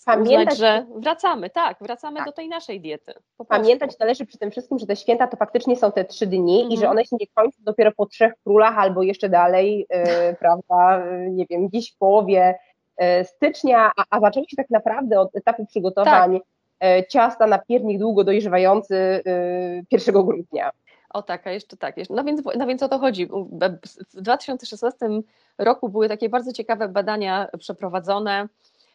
pamiętać, 0.07 0.59
że 0.59 0.87
wracamy, 0.97 1.51
tak, 1.51 1.77
wracamy 1.81 2.17
tak. 2.17 2.27
do 2.27 2.33
tej 2.33 2.49
naszej 2.49 2.81
diety. 2.81 3.14
Pamiętać 3.49 3.99
należy 3.99 4.27
przy 4.27 4.38
tym 4.38 4.51
wszystkim, 4.51 4.79
że 4.79 4.87
te 4.87 4.97
święta 4.97 5.27
to 5.27 5.37
faktycznie 5.37 5.77
są 5.77 5.93
te 5.93 6.05
trzy 6.05 6.27
dni 6.27 6.55
mhm. 6.55 6.73
i 6.73 6.77
że 6.77 6.83
mhm. 6.83 6.91
one 6.91 7.05
się 7.05 7.17
nie 7.21 7.27
kończą 7.35 7.59
dopiero 7.61 7.93
po 7.93 8.07
trzech 8.07 8.33
królach 8.45 8.79
albo 8.79 9.03
jeszcze 9.03 9.29
dalej, 9.29 9.87
yy, 9.91 10.37
prawda, 10.41 11.07
yy, 11.07 11.31
nie 11.31 11.47
wiem, 11.51 11.69
gdzieś 11.69 11.93
w 11.93 11.99
połowie 11.99 12.59
yy, 12.99 13.25
stycznia, 13.25 13.93
a, 13.97 14.05
a 14.11 14.21
zaczęło 14.21 14.47
się 14.49 14.57
tak 14.57 14.71
naprawdę 14.71 15.21
od 15.21 15.37
etapu 15.37 15.67
przygotowań 15.67 16.41
tak. 16.79 17.09
ciasta 17.09 17.47
na 17.47 17.59
piernik 17.59 17.99
długo 17.99 18.25
dojrzewający 18.25 19.23
1 19.91 20.14
grudnia. 20.14 20.71
O 21.11 21.23
tak, 21.23 21.47
a 21.47 21.51
jeszcze 21.51 21.77
tak. 21.77 21.97
No 22.11 22.25
więc, 22.25 22.42
no 22.57 22.66
więc 22.66 22.83
o 22.83 22.88
to 22.88 22.99
chodzi. 22.99 23.27
W 23.27 24.21
2016 24.21 25.09
roku 25.59 25.88
były 25.88 26.09
takie 26.09 26.29
bardzo 26.29 26.53
ciekawe 26.53 26.88
badania 26.88 27.49
przeprowadzone, 27.59 28.49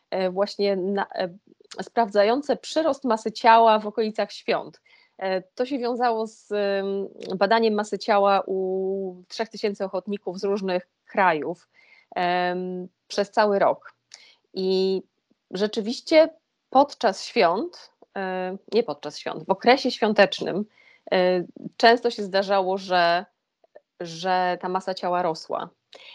e, 0.09 0.29
właśnie 0.29 0.75
na, 0.75 1.07
e, 1.15 1.29
sprawdzające 1.81 2.57
przyrost 2.57 3.03
masy 3.03 3.31
ciała 3.31 3.79
w 3.79 3.87
okolicach 3.87 4.31
świąt. 4.31 4.81
E, 5.17 5.41
to 5.41 5.65
się 5.65 5.77
wiązało 5.79 6.27
z 6.27 6.49
badaniem 7.35 7.73
masy 7.73 7.99
ciała 7.99 8.43
u 8.45 9.23
3000 9.27 9.85
ochotników 9.85 10.39
z 10.39 10.43
różnych 10.43 10.87
krajów 11.05 11.69
przez 13.07 13.31
cały 13.31 13.59
rok. 13.59 13.93
I 14.53 15.01
rzeczywiście 15.51 16.29
podczas 16.69 17.25
świąt, 17.25 17.91
nie 18.73 18.83
podczas 18.83 19.17
świąt, 19.17 19.45
w 19.45 19.49
okresie 19.49 19.91
świątecznym, 19.91 20.65
często 21.77 22.11
się 22.11 22.23
zdarzało, 22.23 22.77
że, 22.77 23.25
że 23.99 24.57
ta 24.61 24.69
masa 24.69 24.93
ciała 24.93 25.21
rosła, 25.21 25.69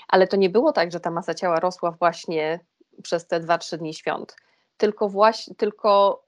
ale 0.08 0.26
to 0.26 0.36
nie 0.36 0.50
było 0.50 0.72
tak, 0.72 0.92
że 0.92 1.00
ta 1.00 1.10
masa 1.10 1.34
ciała 1.34 1.60
rosła 1.60 1.90
właśnie 1.90 2.60
przez 3.02 3.26
te 3.26 3.40
2-3 3.40 3.76
dni 3.76 3.94
świąt, 3.94 4.36
tylko, 4.76 5.08
właśnie, 5.08 5.54
tylko 5.54 6.22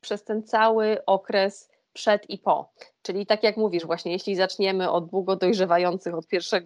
przez 0.00 0.24
ten 0.24 0.42
cały 0.42 1.04
okres 1.06 1.70
przed 1.92 2.30
i 2.30 2.38
po. 2.38 2.72
Czyli 3.02 3.26
tak 3.26 3.42
jak 3.42 3.56
mówisz, 3.56 3.86
właśnie 3.86 4.12
jeśli 4.12 4.36
zaczniemy 4.36 4.90
od 4.90 5.06
długo 5.06 5.36
dojrzewających 5.36 6.14
od 6.14 6.32
1, 6.32 6.64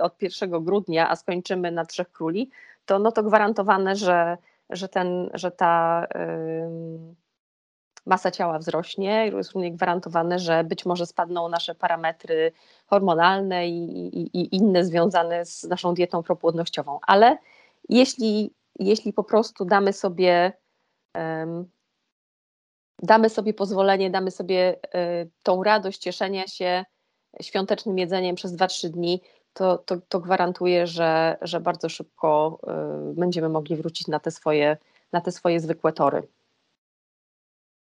od 0.00 0.22
1 0.22 0.64
grudnia, 0.64 1.10
a 1.10 1.16
skończymy 1.16 1.70
na 1.70 1.84
Trzech 1.84 2.12
Króli, 2.12 2.50
to 2.86 2.98
no 2.98 3.12
to 3.12 3.22
gwarantowane, 3.22 3.96
że, 3.96 4.36
że, 4.70 4.88
ten, 4.88 5.30
że 5.34 5.50
ta. 5.50 6.06
Yy, 6.14 7.23
masa 8.06 8.30
ciała 8.30 8.58
wzrośnie, 8.58 9.30
jest 9.36 9.52
również 9.52 9.72
gwarantowane, 9.72 10.38
że 10.38 10.64
być 10.64 10.86
może 10.86 11.06
spadną 11.06 11.48
nasze 11.48 11.74
parametry 11.74 12.52
hormonalne 12.86 13.68
i, 13.68 14.06
i, 14.18 14.40
i 14.40 14.56
inne 14.56 14.84
związane 14.84 15.46
z 15.46 15.62
naszą 15.64 15.94
dietą 15.94 16.22
propłodnościową. 16.22 16.98
Ale 17.06 17.38
jeśli, 17.88 18.54
jeśli 18.78 19.12
po 19.12 19.24
prostu 19.24 19.64
damy 19.64 19.92
sobie 19.92 20.52
um, 21.14 21.68
damy 23.02 23.30
sobie 23.30 23.54
pozwolenie, 23.54 24.10
damy 24.10 24.30
sobie 24.30 24.76
y, 25.22 25.30
tą 25.42 25.62
radość 25.62 25.98
cieszenia 25.98 26.46
się 26.46 26.84
świątecznym 27.42 27.98
jedzeniem 27.98 28.36
przez 28.36 28.56
2-3 28.56 28.88
dni, 28.88 29.20
to, 29.52 29.78
to, 29.78 29.96
to 30.08 30.20
gwarantuję, 30.20 30.86
że, 30.86 31.36
że 31.42 31.60
bardzo 31.60 31.88
szybko 31.88 32.58
y, 33.12 33.14
będziemy 33.14 33.48
mogli 33.48 33.76
wrócić 33.76 34.08
na 34.08 34.20
te 34.20 34.30
swoje, 34.30 34.76
na 35.12 35.20
te 35.20 35.32
swoje 35.32 35.60
zwykłe 35.60 35.92
tory. 35.92 36.28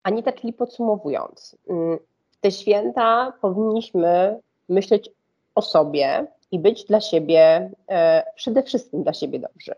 Anita, 0.06 0.32
czyli 0.32 0.54
podsumowując, 0.54 1.58
mm, 1.70 1.98
w 2.32 2.38
te 2.38 2.52
święta 2.52 3.34
powinniśmy 3.42 4.40
myśleć 4.70 5.10
o 5.56 5.62
sobie 5.62 6.28
i 6.52 6.60
być 6.60 6.86
dla 6.86 7.02
siebie, 7.02 7.72
e, 7.90 8.24
przede 8.36 8.64
wszystkim 8.64 9.04
dla 9.04 9.14
siebie 9.14 9.40
dobrzy, 9.40 9.76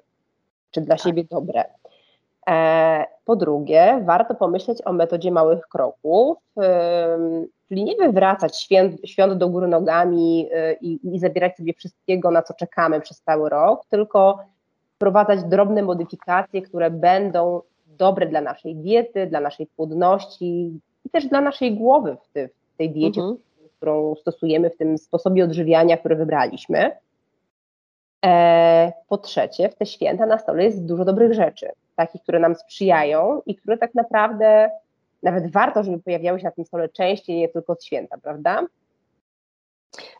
czy 0.71 0.81
dla 0.81 0.95
tak. 0.95 1.03
siebie 1.05 1.23
dobre. 1.23 1.63
E, 2.49 3.05
po 3.25 3.35
drugie, 3.35 4.03
warto 4.05 4.35
pomyśleć 4.35 4.81
o 4.85 4.93
metodzie 4.93 5.31
małych 5.31 5.67
kroków, 5.67 6.37
czyli 7.69 7.83
nie 7.83 7.95
wywracać 7.95 8.61
świąt, 8.61 8.95
świąt 9.05 9.33
do 9.33 9.49
góry 9.49 9.67
nogami 9.67 10.49
e, 10.53 10.73
i, 10.73 11.15
i 11.15 11.19
zabierać 11.19 11.57
sobie 11.57 11.73
wszystkiego, 11.73 12.31
na 12.31 12.41
co 12.41 12.53
czekamy 12.53 13.01
przez 13.01 13.21
cały 13.21 13.49
rok, 13.49 13.85
tylko 13.89 14.39
wprowadzać 14.95 15.43
drobne 15.43 15.81
modyfikacje, 15.83 16.61
które 16.61 16.91
będą 16.91 17.61
dobre 17.97 18.27
dla 18.27 18.41
naszej 18.41 18.75
diety, 18.75 19.27
dla 19.27 19.39
naszej 19.39 19.67
płodności 19.67 20.79
i 21.05 21.09
też 21.09 21.25
dla 21.25 21.41
naszej 21.41 21.75
głowy 21.75 22.17
w, 22.23 22.33
ty, 22.33 22.49
w 22.73 22.77
tej 22.77 22.89
diecie, 22.89 23.21
mhm. 23.21 23.37
którą 23.77 24.15
stosujemy, 24.15 24.69
w 24.69 24.77
tym 24.77 24.97
sposobie 24.97 25.43
odżywiania, 25.43 25.97
który 25.97 26.15
wybraliśmy. 26.15 26.91
E, 28.25 28.93
po 29.07 29.17
trzecie, 29.17 29.69
w 29.69 29.75
te 29.75 29.85
święta 29.85 30.25
na 30.25 30.37
stole 30.37 30.63
jest 30.63 30.85
dużo 30.85 31.05
dobrych 31.05 31.33
rzeczy, 31.33 31.69
takich, 31.95 32.21
które 32.21 32.39
nam 32.39 32.55
sprzyjają 32.55 33.41
i 33.45 33.55
które 33.55 33.77
tak 33.77 33.95
naprawdę 33.95 34.69
nawet 35.23 35.51
warto, 35.51 35.83
żeby 35.83 35.99
pojawiały 35.99 36.39
się 36.39 36.45
na 36.45 36.51
tym 36.51 36.65
stole 36.65 36.89
częściej, 36.89 37.37
nie 37.37 37.49
tylko 37.49 37.73
od 37.73 37.83
święta, 37.83 38.17
prawda? 38.17 38.63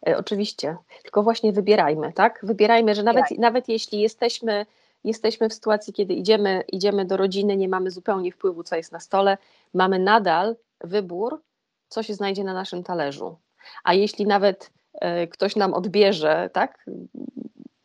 E, 0.08 0.18
oczywiście, 0.18 0.76
tylko 1.02 1.24
właśnie 1.24 1.54
wybierajmy, 1.54 2.14
tak? 2.14 2.40
Wybierajmy, 2.44 2.96
że 2.96 3.04
nawet, 3.04 3.26
nawet 3.38 3.70
jeśli 3.70 4.00
jesteśmy 4.00 4.66
jesteśmy 5.08 5.50
w 5.50 5.54
sytuacji, 5.54 5.94
kiedy 5.94 6.14
idziemy, 6.14 6.64
idziemy 6.72 7.06
do 7.06 7.18
rodziny, 7.18 7.58
nie 7.58 7.70
mamy 7.70 7.92
zupełnie 7.92 8.32
wpływu, 8.32 8.64
co 8.64 8.76
jest 8.76 8.92
na 8.92 9.00
stole, 9.00 9.38
mamy 9.74 10.00
nadal 10.00 10.56
wybór, 10.84 11.42
co 11.88 12.04
się 12.04 12.14
znajdzie 12.14 12.44
na 12.44 12.54
naszym 12.54 12.84
talerzu. 12.84 13.38
A 13.84 13.94
jeśli 13.94 14.26
nawet 14.26 14.72
e, 14.94 15.28
ktoś 15.28 15.56
nam 15.56 15.74
odbierze, 15.74 16.50
tak, 16.54 16.86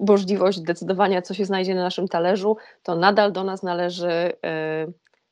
możliwość 0.00 0.60
decydowania, 0.60 1.22
co 1.22 1.34
się 1.34 1.44
znajdzie 1.44 1.74
na 1.74 1.82
naszym 1.82 2.08
talerzu, 2.08 2.56
to 2.82 2.94
nadal 2.94 3.32
do 3.32 3.44
nas 3.44 3.62
należy 3.62 4.10
e, 4.10 4.32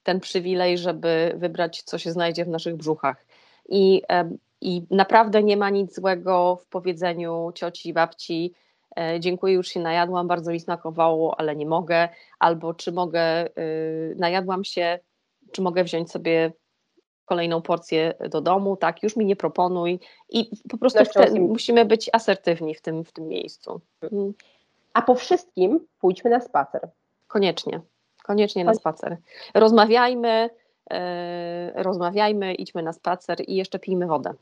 ten 0.03 0.21
przywilej, 0.21 0.79
żeby 0.79 1.33
wybrać, 1.37 1.83
co 1.83 1.99
się 1.99 2.13
znajdzie 2.13 2.45
w 2.45 2.49
naszych 2.49 2.77
brzuchach. 2.77 3.27
I, 3.69 4.03
e, 4.11 4.31
i 4.61 4.83
naprawdę 4.91 5.43
nie 5.43 5.57
ma 5.57 5.71
nic 5.71 5.95
złego 5.95 6.57
w 6.57 6.67
powiedzeniu 6.67 7.53
cioci, 7.55 7.93
babci, 7.93 8.55
dziękuję, 9.21 9.55
już 9.55 9.69
się 9.69 9.81
najadłam, 9.81 10.29
bardzo 10.29 10.53
mi 10.53 10.61
smakowało, 10.61 11.41
ale 11.41 11.57
nie 11.57 11.67
mogę, 11.67 12.09
albo 12.39 12.75
czy 12.75 12.93
mogę, 12.93 13.47
y, 13.47 14.15
najadłam 14.19 14.65
się, 14.65 14.99
czy 15.53 15.63
mogę 15.63 15.85
wziąć 15.85 16.11
sobie 16.11 16.53
kolejną 17.25 17.63
porcję 17.63 18.15
do 18.31 18.41
domu, 18.41 18.77
tak, 18.77 19.03
już 19.03 19.17
mi 19.17 19.25
nie 19.25 19.37
proponuj 19.37 20.01
i 20.31 20.51
po 20.69 20.79
prostu 20.79 20.99
musimy 21.41 21.85
być 21.85 22.11
asertywni 22.13 22.75
w 22.75 22.81
tym, 22.81 23.05
w 23.05 23.13
tym 23.13 23.29
miejscu. 23.29 23.81
Mhm. 24.03 24.35
A 24.93 25.03
po 25.03 25.15
wszystkim 25.15 25.87
pójdźmy 26.01 26.31
na 26.31 26.41
spacer. 26.41 26.89
Koniecznie, 27.29 27.81
koniecznie 28.23 28.65
na 28.65 28.75
spacer. 28.75 29.17
Rozmawiajmy, 29.55 30.51
e, 30.91 31.83
rozmawiajmy, 31.83 32.55
idźmy 32.55 32.83
na 32.83 32.93
spacer 32.93 33.39
i 33.47 33.57
jeszcze 33.57 33.79
pijmy 33.79 34.07
wodę. 34.07 34.35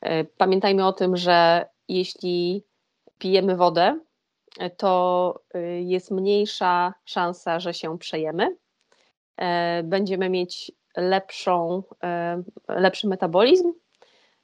E, 0.00 0.24
pamiętajmy 0.24 0.86
o 0.86 0.92
tym, 0.92 1.16
że 1.16 1.66
jeśli 1.88 2.64
pijemy 3.20 3.56
wodę, 3.56 4.00
to 4.76 5.40
y, 5.54 5.80
jest 5.80 6.10
mniejsza 6.10 6.94
szansa, 7.04 7.60
że 7.60 7.74
się 7.74 7.98
przejemy. 7.98 8.56
E, 9.36 9.82
będziemy 9.82 10.30
mieć 10.30 10.72
lepszą, 10.96 11.82
e, 12.02 12.42
lepszy 12.68 13.08
metabolizm 13.08 13.72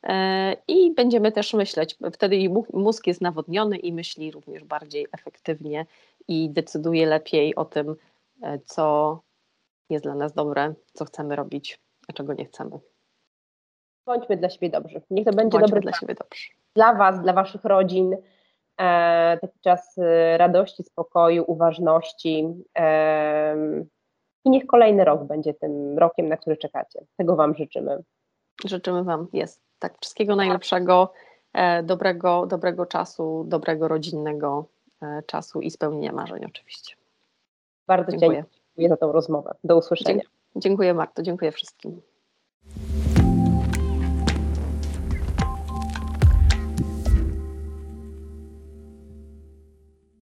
e, 0.03 0.57
i 0.69 0.95
będziemy 0.95 1.33
też 1.33 1.55
myśleć. 1.55 1.99
Wtedy 2.13 2.37
mózg 2.73 3.07
jest 3.07 3.21
nawodniony 3.21 3.77
i 3.77 3.93
myśli 3.93 4.31
również 4.31 4.65
bardziej 4.65 5.07
efektywnie 5.13 5.87
i 6.29 6.51
decyduje 6.51 7.07
lepiej 7.07 7.55
o 7.55 7.65
tym, 7.65 7.97
co 8.67 9.19
jest 9.91 10.05
dla 10.05 10.15
nas 10.15 10.33
dobre, 10.33 10.75
co 10.93 11.05
chcemy 11.05 11.37
robić, 11.37 11.81
a 12.09 12.13
czego 12.13 12.33
nie 12.33 12.45
chcemy. 12.45 12.79
Bądźmy 14.07 14.37
dla 14.37 14.51
siebie 14.51 14.71
dobrzy. 14.71 15.03
Niech 15.11 15.25
to 15.25 15.33
będzie 15.33 15.59
dobre 15.59 15.81
dla 15.81 15.93
siebie 15.93 16.15
dobrze. 16.15 16.49
Dla 16.75 16.95
Was, 16.95 17.23
dla 17.23 17.33
Waszych 17.33 17.65
rodzin 17.65 18.17
E, 18.17 18.36
taki 19.41 19.61
czas 19.61 19.99
y, 19.99 20.37
radości, 20.39 20.83
spokoju, 20.83 21.45
uważności. 21.47 22.49
I 24.45 24.51
niech 24.51 24.67
kolejny 24.67 25.05
rok 25.05 25.25
będzie 25.25 25.55
tym 25.55 25.99
rokiem, 25.99 26.29
na 26.29 26.37
który 26.37 26.57
czekacie. 26.57 27.05
Tego 27.17 27.37
Wam 27.37 27.55
życzymy. 27.55 28.03
Życzymy 28.65 29.05
Wam, 29.05 29.29
jest. 29.33 29.63
Tak, 29.79 29.95
wszystkiego 30.01 30.37
najlepszego, 30.37 31.13
e, 31.53 31.83
dobrego, 31.83 32.47
dobrego 32.47 32.87
czasu, 32.87 33.45
dobrego 33.49 33.89
rodzinnego 33.89 34.67
e, 35.03 35.23
czasu 35.27 35.61
i 35.61 35.71
spełnienia 35.71 36.13
marzeń 36.13 36.45
oczywiście. 36.45 36.95
Bardzo 37.87 38.11
dziękuję. 38.17 38.45
dziękuję 38.67 38.89
za 38.89 38.97
tą 38.97 39.13
rozmowę. 39.13 39.55
Do 39.65 39.77
usłyszenia. 39.77 40.23
Dziękuję 40.57 40.95
Marto, 40.95 41.23
dziękuję 41.23 41.53
wszystkim. 41.53 42.01